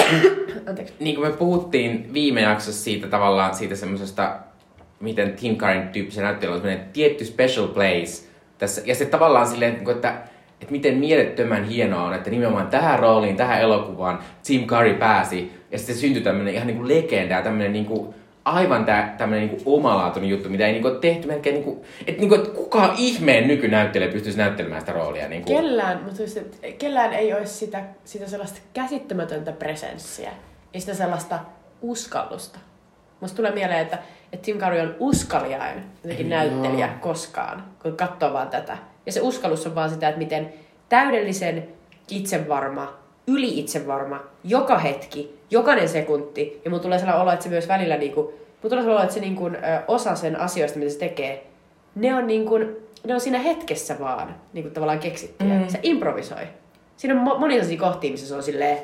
[0.68, 0.94] Anteeksi.
[1.00, 4.36] niin kuin me puhuttiin viime jaksossa siitä tavallaan siitä semmoisesta,
[5.03, 8.28] miten Tim Curryn tyyppisen näyttelijä on semmoinen tietty special place
[8.59, 8.82] tässä.
[8.84, 10.14] Ja se tavallaan silleen, niin että,
[10.61, 15.53] että miten mielettömän hienoa on, että nimenomaan tähän rooliin, tähän elokuvaan Tim Curry pääsi.
[15.70, 19.62] Ja sitten syntyi tämmöinen ihan niin kuin legenda tämmöinen niin kuin, aivan tää, tämmöinen niin
[19.66, 22.94] omalaatuinen juttu, mitä ei niin kuin, tehty melkein niin kuin, että, niin kuin, että kuka
[22.96, 25.28] ihmeen nykynäyttelijä pystyisi näyttelemään sitä roolia.
[25.28, 25.57] Niin kuin.
[25.57, 30.30] Kellään, mutta just, että kellään ei olisi sitä, sitä sellaista käsittämätöntä presenssiä
[30.74, 31.38] ja sitä sellaista
[31.82, 32.59] uskallusta.
[33.22, 33.98] Musta tulee mieleen, että,
[34.32, 36.38] että Tim Curry on uskaliain jotenkin Joo.
[36.38, 38.78] näyttelijä koskaan, kun katsoo vaan tätä.
[39.06, 40.52] Ja se uskallus on vaan sitä, että miten
[40.88, 41.68] täydellisen
[42.10, 46.60] itsevarma, yli itsevarma, joka hetki, jokainen sekunti.
[46.64, 49.14] Ja mulla tulee sellainen olo, että se myös välillä niinku, mulla tulee sellainen olo, että
[49.14, 49.50] se niinku, ö,
[49.88, 51.46] osa sen asioista, mitä se tekee,
[51.94, 52.58] ne on, niinku,
[53.04, 55.54] ne on siinä hetkessä vaan niinku tavallaan keksittyjä.
[55.54, 55.68] Mm.
[55.68, 56.46] Se improvisoi.
[56.96, 58.78] Siinä on mo- monia sellaisia kohtia, missä se on silleen,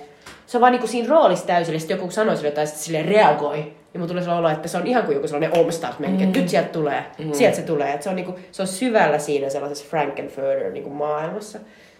[0.47, 3.73] se on vaan niinku siinä roolissa täysillä, sitten joku sanoo sille jotain, sitten silleen reagoi.
[3.95, 6.05] Ja mulla tulee sellainen olo, että se on ihan kuin joku sellainen omstaus mm.
[6.05, 7.33] että nyt sieltä tulee, mm.
[7.33, 7.93] sieltä se tulee.
[7.93, 11.59] Että se, on niinku, se on syvällä siinä sellaisessa Frankenfurter niinku maailmassa.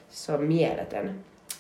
[0.09, 1.15] Se on mieletön.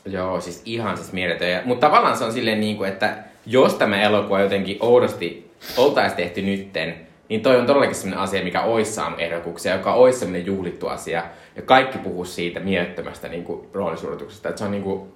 [0.04, 1.62] Joo, siis ihan siis mieletön.
[1.64, 3.16] Mutta tavallaan se on silleen niin kuin, että
[3.46, 6.94] jos tämä elokuva jotenkin oudosti oltaisi tehty nytten,
[7.28, 11.24] niin toi on todellakin sellainen asia, mikä olisi saanut ehdokuksia, joka olisi sellainen juhlittu asia.
[11.56, 14.48] Ja kaikki puhuu siitä mielettömästä niin kuin, roolisuorituksesta.
[14.48, 15.12] Että se on niin kuin,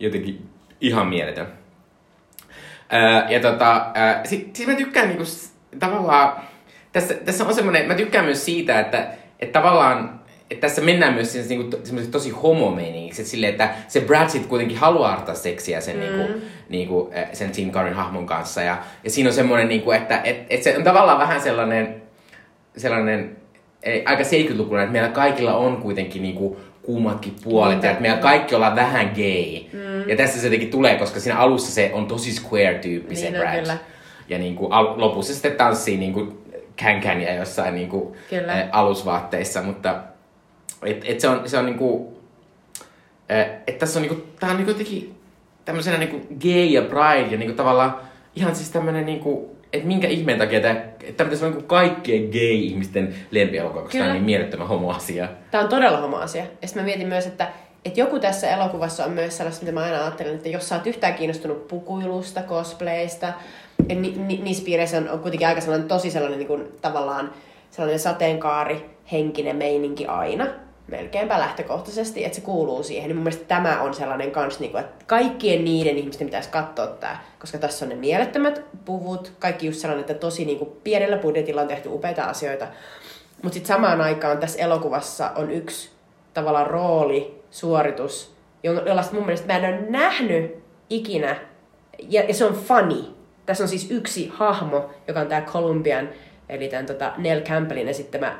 [0.00, 0.46] jotenkin
[0.80, 1.46] ihan mieletön.
[2.92, 5.24] Öö, ja tota, öö, sit, sit mä tykkään niinku,
[5.78, 6.32] tavallaan,
[6.92, 9.06] tässä, tässä on semmoinen, mä tykkään myös siitä, että,
[9.40, 10.20] että tavallaan,
[10.50, 11.76] että tässä mennään myös siis niinku,
[12.10, 16.02] tosi homomeiningiksi, että silleen, että se Brad sit kuitenkin haluaa harrastaa seksiä sen, mm.
[16.02, 20.46] niinku, niinku, sen Tim Curryn hahmon kanssa, ja, ja siinä on semmoinen, niinku, että et,
[20.50, 22.02] et se on tavallaan vähän sellainen,
[22.76, 23.36] sellainen
[23.82, 28.54] ei, aika 70-lukuinen, että meillä kaikilla on kuitenkin niinku kummatkin puolet, ja että meillä kaikki
[28.54, 29.60] ollaan vähän gay.
[29.72, 30.08] Mm.
[30.08, 33.40] Ja tässä se jotenkin tulee, koska siinä alussa se on tosi square-tyyppi se Niin on,
[33.40, 33.58] Brad.
[33.60, 33.76] kyllä.
[34.28, 36.42] Ja niinku, al- lopussa sitten tanssii niinku
[36.76, 38.52] kän ja jossain niinku, Kyllä.
[38.52, 39.94] ä, alusvaatteissa, mutta
[40.84, 42.16] et, et se on, se on niinku,
[43.30, 45.14] ä, et tässä on niinku, tää on niinku jotenkin
[45.64, 47.96] tämmöisenä niinku gay ja pride ja niinku tavallaan
[48.36, 50.74] ihan siis tämmönen niinku, että minkä ihmeen takia että
[51.16, 55.28] tämä pitäisi olla niinku kaikkien gay-ihmisten lempielokuva, koska tää on niin mielettömän homo-asia.
[55.50, 56.44] Tämä on todella homo-asia.
[56.62, 57.48] Ja sitten mä mietin myös, että,
[57.84, 60.86] että joku tässä elokuvassa on myös sellaista, mitä mä aina ajattelen, että jos sä oot
[60.86, 63.32] yhtään kiinnostunut pukuilusta, cosplayista,
[63.88, 67.32] ja ni, ni, niissä piireissä on, on kuitenkin aika sellainen tosi sellainen niin kuin, tavallaan
[67.70, 70.46] sellainen sateenkaari, henkinen meininki aina,
[70.92, 73.08] melkeinpä lähtökohtaisesti, että se kuuluu siihen.
[73.08, 76.86] Niin mun mielestä tämä on sellainen kans, niin kuin, että kaikkien niiden ihmisten pitäisi katsoa
[76.86, 81.16] tämä, koska tässä on ne mielettömät puvut, kaikki just sellainen, että tosi niin kuin, pienellä
[81.16, 82.66] budjetilla on tehty upeita asioita.
[83.42, 85.90] Mutta sitten samaan aikaan tässä elokuvassa on yksi
[86.34, 91.36] tavallaan rooli, suoritus, jo- jollaista mun mielestä mä en ole nähnyt ikinä.
[92.08, 93.04] Ja, ja se on funny.
[93.46, 96.08] Tässä on siis yksi hahmo, joka on tämä Columbian,
[96.48, 98.38] eli tämän tota Nell Campbellin esittämä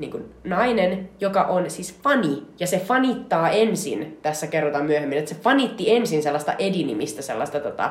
[0.00, 2.46] niin kuin nainen, joka on siis funny.
[2.60, 7.90] Ja se fanittaa ensin, tässä kerrotaan myöhemmin, että se fanitti ensin sellaista Eddie-nimistä, sellaista tota,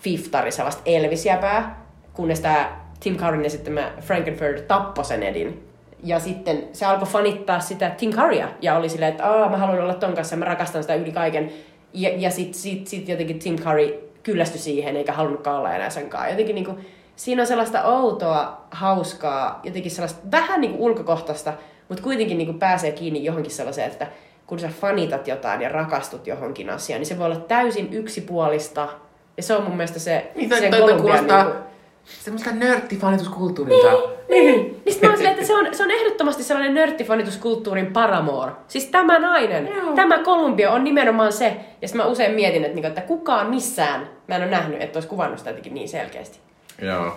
[0.00, 5.64] fiftari, sellaista Elvis-jäpää, kunnes tämä Tim Curryn esittämä Frankenfurter tappoi sen Edin.
[6.04, 9.80] Ja sitten se alkoi fanittaa sitä Tim Currya ja oli silleen, että Aa, mä haluan
[9.80, 11.52] olla ton kanssa ja mä rakastan sitä yli kaiken.
[11.92, 16.10] Ja, ja sitten sit, sit jotenkin Tim Curry kyllästyi siihen eikä halunnutkaan olla enää sen.
[16.30, 16.78] Jotenkin niinku,
[17.18, 21.52] siinä on sellaista outoa, hauskaa, jotenkin sellaista vähän niinku ulkokohtaista,
[21.88, 24.06] mutta kuitenkin niinku pääsee kiinni johonkin sellaiseen, että
[24.46, 28.88] kun sä fanitat jotain ja rakastut johonkin asiaan, niin se voi olla täysin yksipuolista.
[29.36, 31.58] Ja se on mun mielestä se, Niin, se toi, toi kuulostaa niinku-
[32.04, 33.90] semmoista nörttifanituskulttuurilta.
[34.28, 34.54] niin.
[34.84, 38.50] niin sit mä oon silleen, että se on, se on ehdottomasti sellainen nörttifanituskulttuurin paramour.
[38.68, 39.92] Siis tämä nainen, Joo.
[39.94, 41.56] tämä Kolumbia on nimenomaan se.
[41.82, 44.96] Ja sitten mä usein mietin, että, niinku, että kukaan missään, mä en ole nähnyt, että
[44.96, 46.38] olisi kuvannut sitä jotenkin niin selkeästi.
[46.82, 47.16] Joo.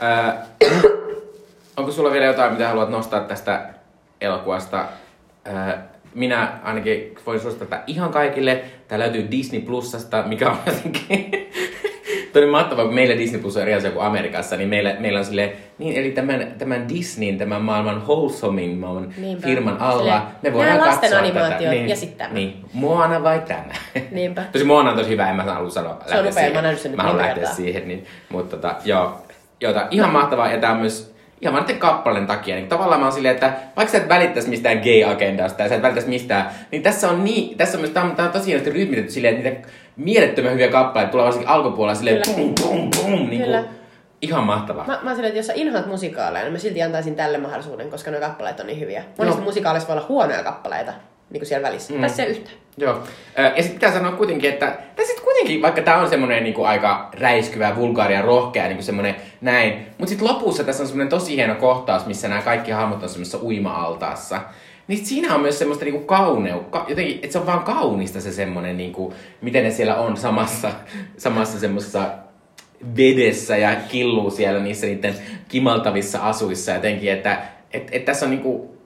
[0.00, 0.46] Ää,
[1.76, 3.68] onko sulla vielä jotain, mitä haluat nostaa tästä
[4.20, 4.84] elokuvasta?
[5.44, 8.64] Ää, minä ainakin voin tätä ihan kaikille.
[8.88, 11.30] Tämä löytyy Disney Plusasta, mikä on jotenkin...
[12.38, 15.18] Toi on mahtavaa, kun meillä Disney Plus on eri asia kuin Amerikassa, niin meillä, meillä
[15.18, 19.46] on sille niin eli tämän, tämän Disneyn, tämän maailman wholesomein maailman Niinpä.
[19.46, 21.70] firman alla, Silleen, me voidaan nämä lasten katsoa animaatiot tätä.
[21.70, 22.34] Niin, ja sit tämä.
[22.34, 23.64] Niin, Moana vai tämä?
[24.10, 24.42] Niinpä.
[24.52, 25.98] Tosi Moana on tosi hyvä, en mä halua sanoa.
[26.06, 28.74] Se on upea, mä oon nähnyt sen nyt Mä haluan lähteä siihen, niin, mutta tota,
[28.84, 29.22] joo,
[29.60, 32.54] jota, ihan mahtavaa, ja tää on myös ihan vaan niiden kappaleen takia.
[32.54, 35.82] Niin tavallaan mä oon silleen, että vaikka sä et välittäisi mistään gay-agendasta ja sä et
[35.82, 38.70] välittäisi mistään, niin tässä on niin, tässä on myös, tää on, tää on tosi hienosti
[38.70, 42.36] rytmitetty silleen, että niitä mielettömän hyviä kappaleita tulee varsinkin alkupuolella silleen Kyllä.
[42.36, 43.64] pum, pum, pum, niin kuin,
[44.22, 44.86] ihan mahtavaa.
[44.86, 47.90] Mä, mä oon silleen, että jos sä inhoat musikaaleja, niin mä silti antaisin tälle mahdollisuuden,
[47.90, 49.04] koska nuo kappaleet on niin hyviä.
[49.18, 49.44] Monesti Joo.
[49.44, 50.92] musikaaleissa voi olla huonoja kappaleita,
[51.30, 51.94] niin kuin siellä välissä.
[51.94, 52.00] Mm.
[52.00, 52.56] Tässä ei yhtään.
[52.76, 53.02] Joo.
[53.36, 55.17] Ja sitten pitää sanoa kuitenkin, että tässä
[55.48, 59.86] sit kuitenkin, vaikka tämä on semmoinen niinku aika räiskyvä, vulgaari ja rohkea, niinku semmoinen näin,
[59.98, 63.38] mutta sitten lopussa tässä on semmoinen tosi hieno kohtaus, missä nämä kaikki hahmot on semmoisessa
[63.42, 64.40] uima-altaassa.
[64.88, 68.76] Niin siinä on myös semmoista niinku kauneukka, jotenkin, että se on vaan kaunista se semmoinen,
[68.76, 70.70] niinku, miten ne siellä on samassa,
[71.16, 72.10] samassa semmoisessa
[72.96, 75.14] vedessä ja killuu siellä niissä niiden
[75.48, 77.42] kimaltavissa asuissa jotenkin, että
[77.72, 78.76] et, et tässä on niinku,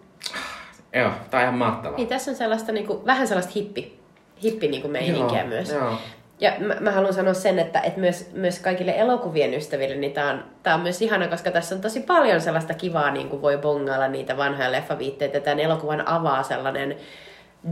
[0.94, 1.96] joo, tää on ihan mahtavaa.
[1.96, 3.98] Niin tässä on sellaista niinku, vähän sellaista hippi,
[4.42, 5.70] hippi niinku meininkiä Joo, myös.
[5.70, 5.98] joo.
[6.41, 10.30] Ja mä, mä haluan sanoa sen, että, että myös, myös kaikille elokuvien ystäville, niin tää
[10.30, 14.09] on, on myös ihana, koska tässä on tosi paljon sellaista kivaa, niin kuin voi bongailla
[14.09, 15.41] niitä vanhoja leffaviitteitä.
[15.41, 16.97] Tämän elokuvan avaa sellainen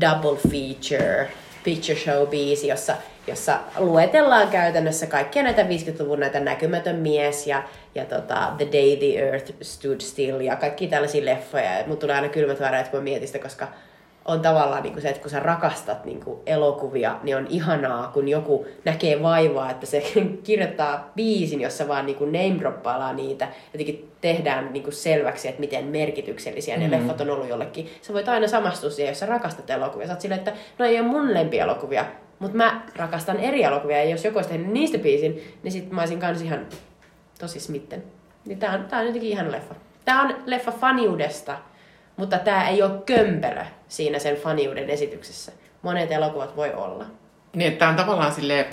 [0.01, 1.31] double feature,
[1.65, 2.97] picture show biisi, jossa,
[3.27, 7.63] jossa luetellaan käytännössä kaikkia näitä 50-luvun näitä näkymätön mies ja,
[7.95, 11.79] ja tota, The Day the Earth Stood Still ja kaikki tällaisia leffoja.
[11.79, 13.69] Ja mut tulee aina kylmät väreet, kun mä mietin sitä, koska
[14.31, 18.11] on tavallaan niin kuin se, että kun sä rakastat niin kuin elokuvia, niin on ihanaa,
[18.14, 20.03] kun joku näkee vaivaa, että se
[20.45, 23.49] kirjoittaa biisin, jossa vaan niin kuin name niitä.
[23.72, 27.91] Jotenkin tehdään niin kuin selväksi, että miten merkityksellisiä ne leffat on ollut jollekin.
[28.03, 30.07] Sä voit aina samastua siihen, jos sä rakastat elokuvia.
[30.07, 32.05] Sä oot silleen, että no ei ole mun lempielokuvia,
[32.39, 34.05] mutta mä rakastan eri elokuvia.
[34.05, 36.66] Ja jos joku olisi tehnyt niistä biisin, niin sit mä olisin kans ihan
[37.41, 38.03] tosi smitten.
[38.45, 39.74] Niin tää on, tää on jotenkin ihan leffa.
[40.05, 41.59] Tää on leffa faniudesta,
[42.21, 45.53] mutta tää ei ole kömpelö siinä sen faniuden esityksessä.
[45.83, 47.05] Monet elokuvat voi olla.
[47.57, 48.66] Niin, tää on tavallaan silleen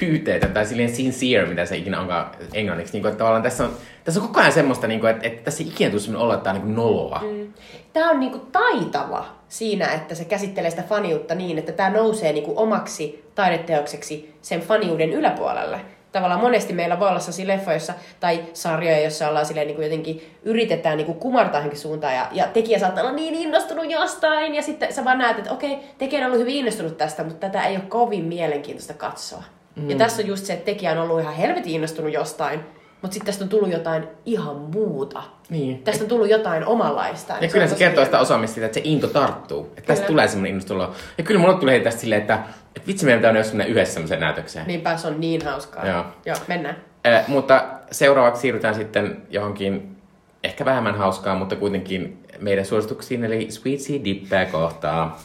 [0.00, 2.92] pyyteetön tai silleen sincere, mitä se ikinä onkaan englanniksi.
[2.92, 3.70] Niin kuin, että tavallaan tässä on,
[4.04, 6.34] tässä on koko ajan semmoista, niin kuin, että, että tässä ei ikinä tule semmoinen olo,
[6.34, 7.20] että tää on niin kuin noloa.
[7.32, 7.52] Mm.
[7.92, 12.52] Tämä on niinku taitava siinä, että se käsittelee sitä faniutta niin, että tämä nousee niinku
[12.56, 15.80] omaksi taideteokseksi sen faniuden yläpuolelle.
[16.16, 19.84] Tavallaan monesti meillä voi olla sellaisia leffoja jossa, tai sarjoja, joissa ollaan silleen, niin kuin
[19.84, 24.54] jotenkin yritetään niin kuin kumartaa johonkin suuntaan, ja, ja tekijä saattaa olla niin innostunut jostain,
[24.54, 27.66] ja sitten sä vaan näet, että okei, tekijä on ollut hyvin innostunut tästä, mutta tätä
[27.66, 29.42] ei ole kovin mielenkiintoista katsoa.
[29.76, 29.90] Mm.
[29.90, 32.60] Ja tässä on just se, että tekijä on ollut ihan helvetin innostunut jostain,
[33.02, 35.22] mutta sitten tästä on tullut jotain ihan muuta.
[35.50, 35.82] Niin.
[35.82, 37.42] Tästä on tullut jotain omanlaistaan.
[37.42, 39.64] Ja kyllä se tosi kertoo sitä osaamista siitä, että se into tarttuu.
[39.66, 40.92] Että tästä tulee semmoinen innostulo.
[41.18, 42.38] Ja kyllä mulle tulee tästä silleen, että,
[42.76, 44.66] että vitsi meidän pitää mennä semmoinen yhdessä semmoiseen näytökseen.
[44.66, 45.86] Niinpä se on niin hauskaa.
[45.86, 46.04] Joo.
[46.26, 46.76] Joo, mennään.
[47.04, 49.96] Eh, mutta seuraavaksi siirrytään sitten johonkin
[50.44, 55.20] ehkä vähemmän hauskaa, mutta kuitenkin meidän suosituksiin, eli Sweet Sea Dippeä kohtaa.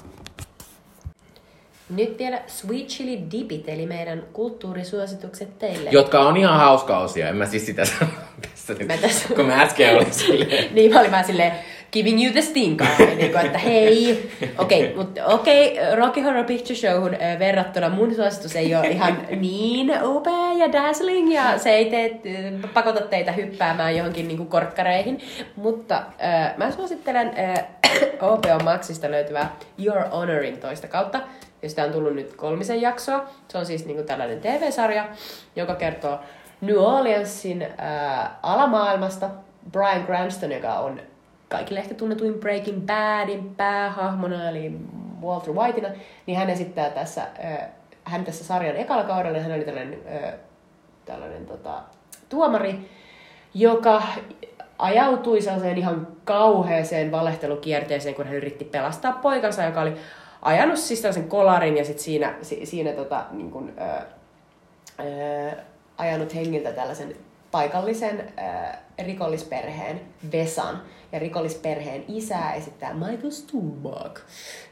[1.95, 5.89] Nyt vielä Sweet Chili Dipit, eli meidän kulttuurisuositukset teille.
[5.89, 8.11] Jotka on ihan hauska osio, en mä siis sitä sano
[8.41, 10.67] tässä nyt, Mä tässä- kun mä äsken olin silleen.
[10.75, 11.51] Niin mä olin vähän silleen,
[11.91, 14.31] giving you the stink eye, niin kuin, että hei.
[14.57, 18.87] Okei, okay, mutta okei, okay, Rocky Horror Picture Showhun äh, verrattuna mun suositus ei ole
[18.87, 24.37] ihan niin upea ja dazzling ja se ei tee, äh, pakota teitä hyppäämään johonkin niin
[24.37, 25.19] kuin korkkareihin.
[25.55, 27.65] Mutta äh, mä suosittelen äh,
[28.31, 31.21] OPO Maxista löytyvää Your Honorin toista kautta,
[31.63, 33.25] josta on tullut nyt kolmisen jaksoa.
[33.47, 35.07] Se on siis niin kuin tällainen TV-sarja,
[35.55, 36.19] joka kertoo
[36.61, 39.29] New Orleansin äh, alamaailmasta.
[39.71, 41.01] Brian Cranston, joka on
[41.49, 44.71] kaikille ehkä tunnetuin Breaking Badin päähahmona, eli
[45.21, 45.89] Walter Whiteina,
[46.25, 47.67] niin hän esittää tässä, äh,
[48.03, 50.33] hän tässä sarjan ekalla kaudella, hän oli tällainen, äh,
[51.05, 51.81] tällainen tota,
[52.29, 52.89] tuomari,
[53.53, 54.03] joka
[54.79, 59.93] ajautui sellaiseen ihan kauheeseen valehtelukierteeseen, kun hän yritti pelastaa poikansa, joka oli
[60.41, 64.01] ajanut siis tällaisen kolarin ja sitten siinä, si, siinä tota, niin kuin, ö,
[64.99, 65.51] ö,
[65.97, 67.15] ajanut hengiltä tällaisen
[67.51, 70.81] paikallisen ö, rikollisperheen Vesan.
[71.11, 74.19] Ja rikollisperheen isää esittää Michael Stuhlbarg.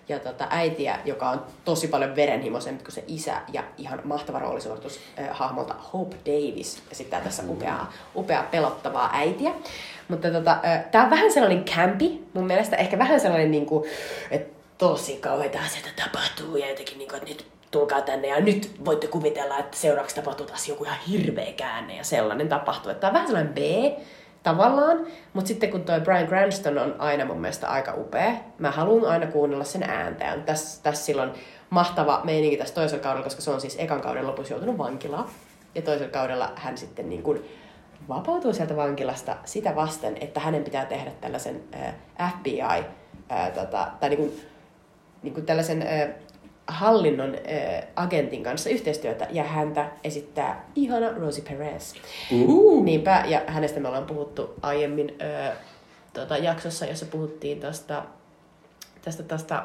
[0.09, 3.41] Ja tota, äitiä, joka on tosi paljon verenhimoisempi kuin se isä.
[3.53, 6.83] Ja ihan mahtava roolisuoritus äh, hahmolta Hope Davis.
[6.89, 9.51] Ja sitten tässä upeaa, upeaa pelottavaa äitiä.
[10.07, 12.23] Mutta tota, äh, tää on vähän sellainen campi.
[12.33, 13.85] Mun mielestä ehkä vähän sellainen, niinku,
[14.31, 16.57] että tosi kauheita asioita tapahtuu.
[16.57, 20.67] Ja jotenkin, niinku, että nyt tulkaa tänne ja nyt voitte kuvitella, että seuraavaksi tapahtuu taas
[20.67, 22.91] joku ihan hirveä käänne ja sellainen tapahtuu.
[22.91, 23.57] Että tämä on vähän sellainen B
[24.43, 29.11] tavallaan, mutta sitten kun toi Brian Cranston on aina mun mielestä aika upea, mä haluan
[29.11, 31.31] aina kuunnella sen ääntä ja tässä, tässä silloin
[31.69, 35.29] mahtava meininki tässä toisella kaudella, koska se on siis ekan kauden lopussa joutunut vankilaan.
[35.75, 37.41] Ja toisella kaudella hän sitten niin kuin
[38.09, 41.63] vapautuu sieltä vankilasta sitä vasten, että hänen pitää tehdä tällaisen
[42.19, 42.61] äh, FBI,
[43.31, 44.41] äh, tota, tai niin kuin,
[45.23, 46.09] niin kuin tällaisen äh,
[46.67, 51.93] hallinnon äh, agentin kanssa yhteistyötä ja häntä esittää ihana Rosie Perez.
[52.31, 52.83] Uh.
[52.83, 55.57] Niinpä, ja hänestä me ollaan puhuttu aiemmin äh,
[56.13, 58.03] tota, jaksossa, jossa puhuttiin tästä,
[59.01, 59.63] tästä, tästä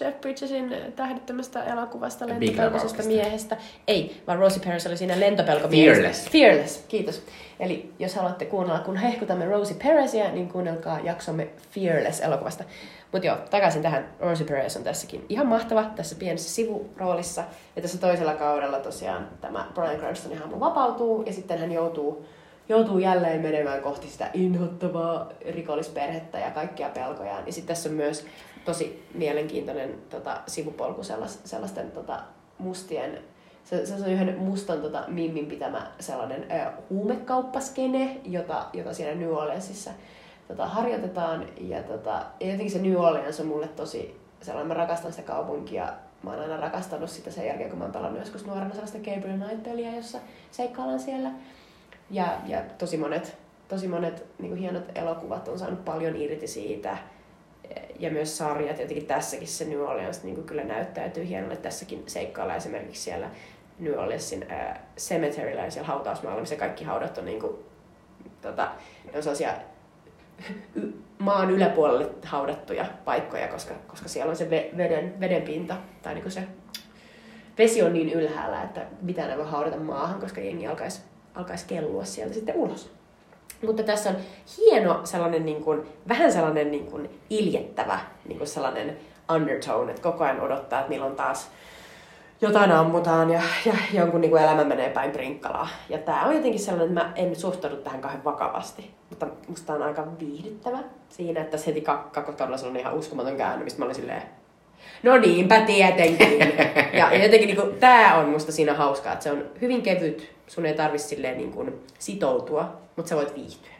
[0.00, 3.56] Jeff Bridgesin tähdittömästä elokuvasta lentopelkoisesta miehestä.
[3.88, 6.02] Ei, vaan Rosie Perez oli siinä lentopelkomiehestä.
[6.02, 6.30] Fearless.
[6.30, 7.22] Fearless, kiitos.
[7.60, 12.64] Eli jos haluatte kuunnella, kun hehkutamme Rosie Perezia, niin kuunnelkaa jaksomme Fearless-elokuvasta.
[13.12, 14.08] Mutta joo, takaisin tähän.
[14.20, 17.44] Rosie Perez on tässäkin ihan mahtava tässä pienessä sivuroolissa.
[17.76, 22.26] Ja tässä toisella kaudella tosiaan tämä Brian Cranstonin hahmo vapautuu ja sitten hän joutuu,
[22.68, 27.46] joutuu jälleen menemään kohti sitä inhottavaa rikollisperhettä ja kaikkia pelkojaan.
[27.46, 28.26] Ja sitten tässä on myös
[28.64, 32.20] tosi mielenkiintoinen tota, sivupolku sellas, sellaisten tota,
[32.58, 33.18] mustien
[33.68, 39.32] se, se on yhden mustan tota, mimmin pitämä sellainen ö, huumekauppaskene, jota, jota siellä New
[39.32, 39.90] Orleansissa
[40.48, 41.46] tota, harjoitetaan.
[41.60, 45.88] Ja, tota, jotenkin se New Orleans on mulle tosi sellainen, mä rakastan sitä kaupunkia.
[46.22, 49.38] Mä oon aina rakastanut sitä sen jälkeen, kun mä oon pelannut joskus nuorena sellaista Gabriel
[49.38, 50.18] Knight-peliä, jossa
[50.50, 51.30] seikkaillaan siellä.
[52.10, 53.36] Ja, ja tosi monet,
[53.68, 56.98] tosi monet niin kuin hienot elokuvat on saanut paljon irti siitä.
[57.98, 61.56] Ja myös sarjat, jotenkin tässäkin se New Orleans niin kuin kyllä näyttäytyy hienolle.
[61.56, 63.30] Tässäkin seikkailla esimerkiksi siellä
[63.78, 67.52] New Orleansin äh, cemeteryllä ja siellä hautausmaalla, missä kaikki haudat on niin kuin,
[68.42, 68.70] tota,
[69.04, 69.52] ne on sellaisia
[70.74, 76.14] y- maan yläpuolelle haudattuja paikkoja, koska, koska siellä on se ve- veden, veden pinta, tai
[76.14, 76.42] niin se
[77.58, 81.02] vesi on niin ylhäällä, että mitään ei voi haudata maahan, koska jengi alkaisi,
[81.38, 82.90] alkaisi kellua sieltä sitten ulos.
[83.66, 84.16] Mutta tässä on
[84.58, 88.96] hieno sellainen niin kuin, vähän sellainen niin kuin iljettävä niin kuin sellainen
[89.34, 91.50] undertone, että koko ajan odottaa, että milloin taas
[92.40, 95.68] jotain ammutaan ja, ja jonkun niin kuin elämä menee päin prinkkalaa.
[95.88, 98.90] Ja tämä on jotenkin sellainen, että mä en suhtaudu tähän kauhean vakavasti.
[99.10, 100.78] Mutta musta on aika viihdyttävä
[101.08, 101.80] siinä, että se heti
[102.56, 104.22] se on ihan uskomaton käänny, mistä mä olin silleen,
[105.02, 106.38] no niinpä tietenkin.
[106.92, 110.66] ja, jotenkin niin kuin, tää on musta siinä hauskaa, että se on hyvin kevyt, sun
[110.66, 113.72] ei tarvi silleen niin kuin sitoutua, mutta sä voit viihtyä.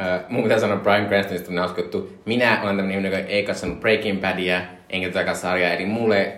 [0.00, 2.12] Öö, mun pitää sanoa Brian Cranstonista on hauska juttu.
[2.24, 5.70] Minä olen tämmönen ihminen, joka ei katsonut Breaking Badia, enkä tätä sarjaa.
[5.70, 6.32] Eli mulle,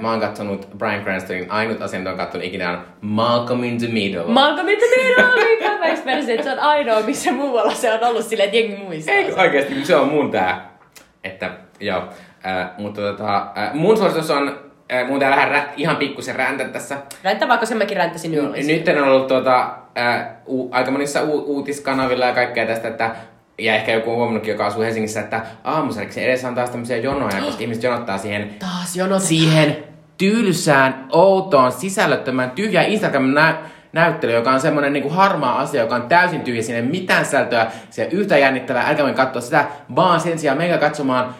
[0.00, 3.88] mä oon katsonut Brian Cranstonin, ainut asia, mitä oon katsonut ikinä on Malcolm in the
[3.88, 4.24] Middle.
[4.26, 8.24] Malcolm in the Middle comeback versi, että se on ainoa, missä muualla se on ollut
[8.24, 9.14] silleen, että jengi muistaa.
[9.14, 9.40] Eikö sen.
[9.40, 10.78] oikeesti, se on mun tää.
[11.24, 11.50] Että,
[11.80, 12.02] joo.
[12.46, 14.58] Äh, mutta tota, äh, mun suositus on,
[14.92, 16.96] äh, mun tää vähän rä, ihan pikkusen räntä tässä.
[17.22, 18.84] Räntä vaikka sen mäkin ränttäsin New Orleansiin.
[18.86, 23.10] Nyt on ollut tuota, äh, u, aika monissa u, uutiskanavilla ja kaikkea tästä, että
[23.58, 27.42] ja ehkä joku on huomannutkin, joka asuu Helsingissä, että aamusariksi edessä on taas tämmöisiä jonoja,
[27.42, 29.76] koska ihmiset jonottaa siihen Taas siihen
[30.18, 33.58] tylsään, outoon, sisällöttömään, tyhjään Instagramin nä-
[33.92, 37.70] näyttely, joka on semmoinen niinku harmaa asia, joka on täysin tyhjä, siinä ei mitään sisältöä,
[37.90, 39.64] se yhtä jännittävää, älkää katsoa sitä,
[39.96, 41.34] vaan sen sijaan menkää katsomaan,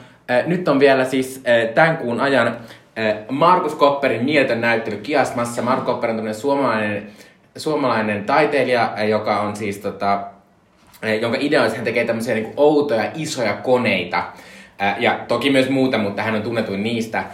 [0.46, 5.62] nyt on vielä siis äh, tämän kuun ajan äh, Markus Kopperin mieltön näyttely Kiasmassa.
[5.62, 7.06] Markus Kopper on tämmöinen suomalainen,
[7.56, 10.20] suomalainen taiteilija, joka on siis tota,
[11.02, 14.24] eh, jonka idea on, että hän tekee tämmöisiä niin outoja, isoja koneita.
[14.98, 17.24] Ja toki myös muuta, mutta hän on tunnetuin niistä.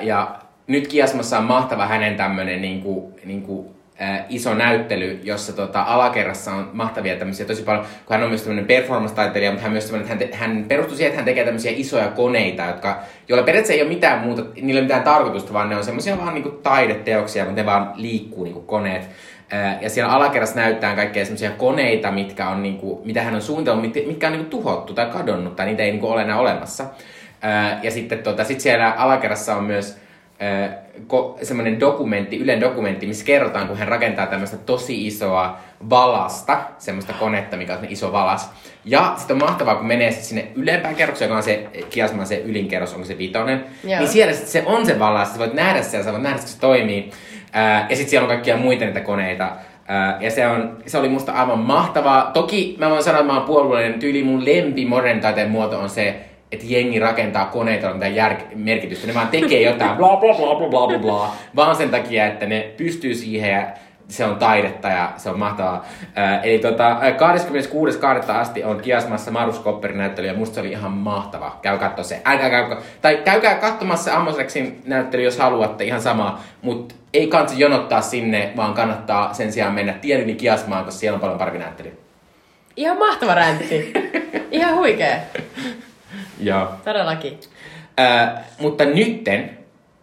[0.00, 0.34] Ja
[0.66, 3.66] nyt Kiasmassa on mahtava hänen tämmöinen niin kuin, niin kuin,
[4.00, 8.42] ää, iso näyttely, jossa tota, alakerrassa on mahtavia tämmöisiä tosi paljon, kun hän on myös
[8.42, 11.44] tämmöinen performance-taiteilija, mutta hän myös tämmöinen, että hän, te, hän perustuu siihen, että hän tekee
[11.44, 12.98] tämmöisiä isoja koneita, jotka,
[13.28, 16.18] joilla periaatteessa ei ole mitään muuta, niillä ei ole mitään tarkoitusta, vaan ne on semmoisia
[16.18, 19.08] vaan niin kuin taideteoksia, mutta ne vaan liikkuu niin kuin koneet.
[19.50, 23.82] Ää, Ja siellä alakerrassa näyttää kaikkea semmoisia koneita, mitkä on niinku, mitä hän on suunnitellut,
[23.82, 26.84] mit- mitkä on niinku tuhottu tai kadonnut tai niitä ei niinku ole enää olemassa.
[27.40, 30.00] Ää, Ja sitten tota, sit siellä alakerrassa on myös
[31.42, 35.56] semmoinen dokumentti, Ylen dokumentti, missä kerrotaan, kun hän rakentaa tämmöistä tosi isoa
[35.90, 38.50] valasta, semmoista konetta, mikä on iso valas.
[38.84, 42.42] Ja sitten on mahtavaa, kun menee sit sinne ylempään kerrokseen, joka on se Kiasman se
[42.44, 43.98] ylinkerros, onko se vitonen, Joo.
[43.98, 46.50] niin siellä sit se on se valas, sä voit nähdä siellä, sä voit nähdä, että
[46.50, 47.10] se toimii.
[47.52, 49.50] Ää, ja sitten siellä on kaikkia muita niitä koneita.
[49.88, 52.30] Ää, ja se, on, se oli musta aivan mahtavaa.
[52.34, 54.22] Toki mä voin sanoa, että mä oon puolueellinen tyyli.
[54.22, 56.16] Mun lempi modern taiteen muoto on se,
[56.52, 59.06] että jengi rakentaa koneita, on mitään jär- merkitystä.
[59.06, 62.46] Ne vaan tekee jotain bla bla bla bla bla bla bla, vaan sen takia, että
[62.46, 63.66] ne pystyy siihen ja
[64.08, 65.84] se on taidetta ja se on mahtavaa.
[66.14, 67.00] Ää, eli tota,
[68.26, 68.30] 26.2.
[68.32, 71.58] asti on Kiasmassa Marus Kopperin näyttely ja musta se oli ihan mahtava.
[71.62, 72.20] Käy katsoa se.
[72.24, 76.40] Älkää käy, tai käykää katsomassa Amos Rexin näyttely, jos haluatte, ihan sama.
[76.62, 81.20] Mutta ei kannata jonottaa sinne, vaan kannattaa sen sijaan mennä Tienini Kiasmaan, koska siellä on
[81.20, 81.98] paljon parempi näyttely.
[82.76, 83.92] Ihan mahtava räntti.
[84.50, 85.16] Ihan huikea.
[86.42, 86.68] Joo.
[86.84, 87.38] Todellakin.
[87.96, 89.58] Ää, mutta nytten,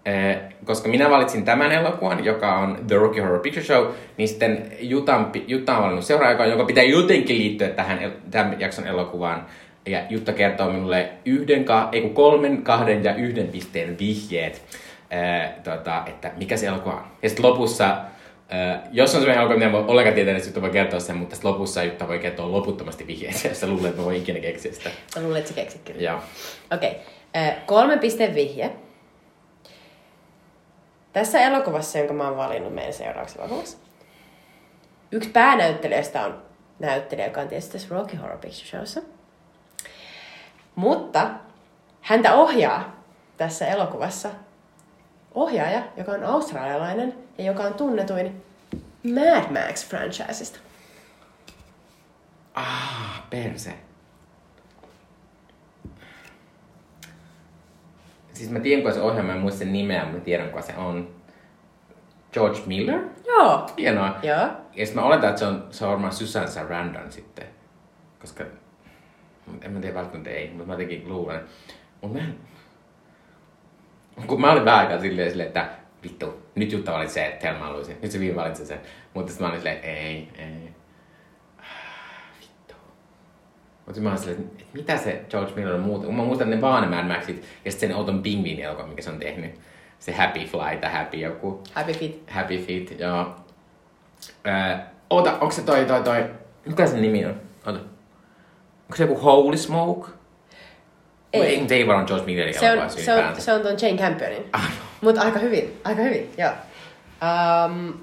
[0.06, 4.72] ää, koska minä valitsin tämän elokuvan, joka on The Rocky Horror Picture Show, niin sitten
[4.80, 9.46] Jutan, Jutta on valinnut seuraaja, joka pitää jotenkin liittyä tähän tämän jakson elokuvaan.
[9.86, 14.62] Ja Jutta kertoo minulle yhden, ei kun kolmen, kahden ja yhden pisteen vihjeet,
[15.10, 17.04] ää, tota, että mikä se elokuva on.
[17.24, 17.98] Ja sitten lopussa,
[18.50, 21.36] ää, jos on sellainen mitä en voi ollenkaan tietää, niin Jutta voi kertoa sen, mutta
[21.36, 24.74] sitten lopussa Jutta voi kertoa loputtomasti vihjeitä, jos sä luulet, että mä voin ikinä keksiä
[24.74, 24.90] sitä.
[25.16, 26.02] Mä luulen, että sä keksit kyllä.
[26.02, 26.20] Joo.
[26.72, 26.92] Okei.
[26.92, 27.52] Okay.
[27.66, 28.72] Kolme pisteen vihje.
[31.14, 33.78] Tässä elokuvassa, jonka mä oon valinnut meidän seuraavaksi elokuvassa,
[35.12, 36.42] yksi päänäyttelijöistä on
[36.80, 39.02] näyttelijä, joka on tietysti tässä Rocky Horror Picture Showssa.
[40.76, 41.30] Mutta
[42.02, 43.04] häntä ohjaa
[43.38, 44.30] tässä elokuvassa
[45.38, 48.44] ohjaaja, joka on australialainen ja joka on tunnetuin
[49.04, 50.60] Mad Max-franchisesta.
[52.54, 53.74] Ah, perse.
[58.34, 61.16] Siis mä tiedän, kuka se ohjelma, en muista sen nimeä, mutta tiedän, kuka se on.
[62.34, 63.00] George Miller?
[63.28, 63.70] Joo.
[63.78, 64.20] Hienoa.
[64.24, 64.48] Joo.
[64.76, 67.48] Ja sit mä oletan, että se on, se on varmaan Susan Sarandon sitten.
[68.20, 68.44] Koska,
[69.62, 71.42] en mä tiedä välttämättä ei, mutta mä jotenkin luulen.
[72.02, 72.36] Mut mä en...
[74.26, 75.70] Kun mä olin vähän aikaa silleen, silleen että
[76.04, 77.98] vittu, nyt Jutta valitsee Thelma Luisin.
[78.02, 78.80] Nyt se viime valitsi sen.
[79.14, 80.70] Mutta sitten mä olin silleen, ei, ei.
[81.58, 81.66] Ah,
[82.42, 82.76] Vittu.
[83.86, 86.08] Mutta mä olin silleen, että mitä se George Miller on muuta.
[86.08, 89.10] Mä muistan ne vaan ne Mad Maxit ja sitten sen Outon Pingviin elokuva, mikä se
[89.10, 89.60] on tehnyt.
[90.00, 91.64] Se Happy Fly tai Happy joku.
[91.74, 92.24] Happy Feet.
[92.30, 93.36] Happy Feet, joo.
[94.48, 94.78] Öö,
[95.10, 96.26] oota, onko se toi, toi, toi,
[96.66, 97.42] mikä sen nimi on?
[97.66, 97.80] Oota.
[98.84, 100.10] Onko se joku Holy Smoke?
[101.34, 101.58] Ei.
[101.60, 104.46] Mutta ei varmaan George Millerin Se on, se on, se on ton Jane Campionin.
[104.54, 104.72] Ah,
[105.02, 106.52] Mutta aika hyvin, aika hyvin, joo.
[107.22, 108.00] Um, Okei,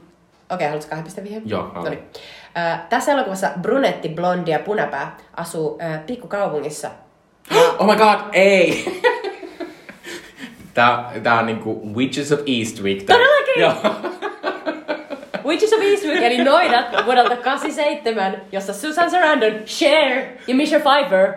[0.54, 1.42] okay, haluatko kahden pisteen vihje?
[1.44, 1.84] Joo, haluan.
[1.84, 2.02] Noniin.
[2.02, 6.90] Uh, tässä elokuvassa brunetti, blondi ja punapää asuu uh, pikkukaupungissa.
[7.78, 8.84] Oh my god, ei!
[10.74, 13.02] tää, tää on niinku Witches of Eastwick.
[13.06, 13.60] Tää- Todellakin!
[13.60, 13.74] Joo.
[15.48, 21.32] Witches of Eastwick, eli Noidat vuodelta 87, jossa Susan Sarandon, Cher ja Michelle Pfeiffer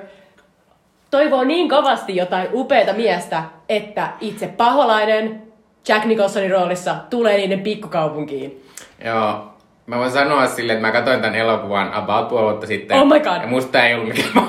[1.12, 5.42] toivoo niin kovasti jotain upeata miestä, että itse paholainen
[5.88, 8.64] Jack Nicholsonin roolissa tulee niiden pikkukaupunkiin.
[9.06, 9.54] Joo.
[9.86, 12.98] Mä voin sanoa silleen, että mä katsoin tän elokuvan about puoli vuotta sitten.
[12.98, 13.42] Oh my god.
[13.42, 14.30] Ja musta ei ollut mikään.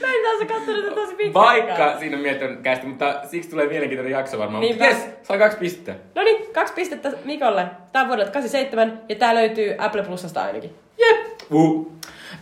[0.00, 1.34] Mä en taas katsonut tätä tosi pitkään.
[1.34, 4.60] Vaikka siinä on miettinyt kästi, mutta siksi tulee mielenkiintoinen jakso varmaan.
[4.60, 4.84] Niinpä.
[4.84, 5.94] Mutta jes, sai kaksi pistettä.
[6.14, 7.66] No niin, kaksi pistettä Mikolle.
[7.92, 10.74] Tää on vuodelta 87 ja tää löytyy Apple Plusasta ainakin.
[10.98, 11.33] Jep.
[11.50, 11.92] Uh.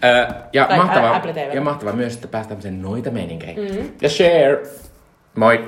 [0.04, 1.54] Ö, ja, Tai mahtavaa, Ä- Apple TV.
[1.54, 3.64] ja mahtavaa myös, että päästään tämmöiseen noita meininkeihin.
[3.64, 3.92] Mm-hmm.
[4.02, 4.62] Ja share.
[5.34, 5.64] Moi.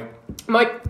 [0.49, 0.81] Moi!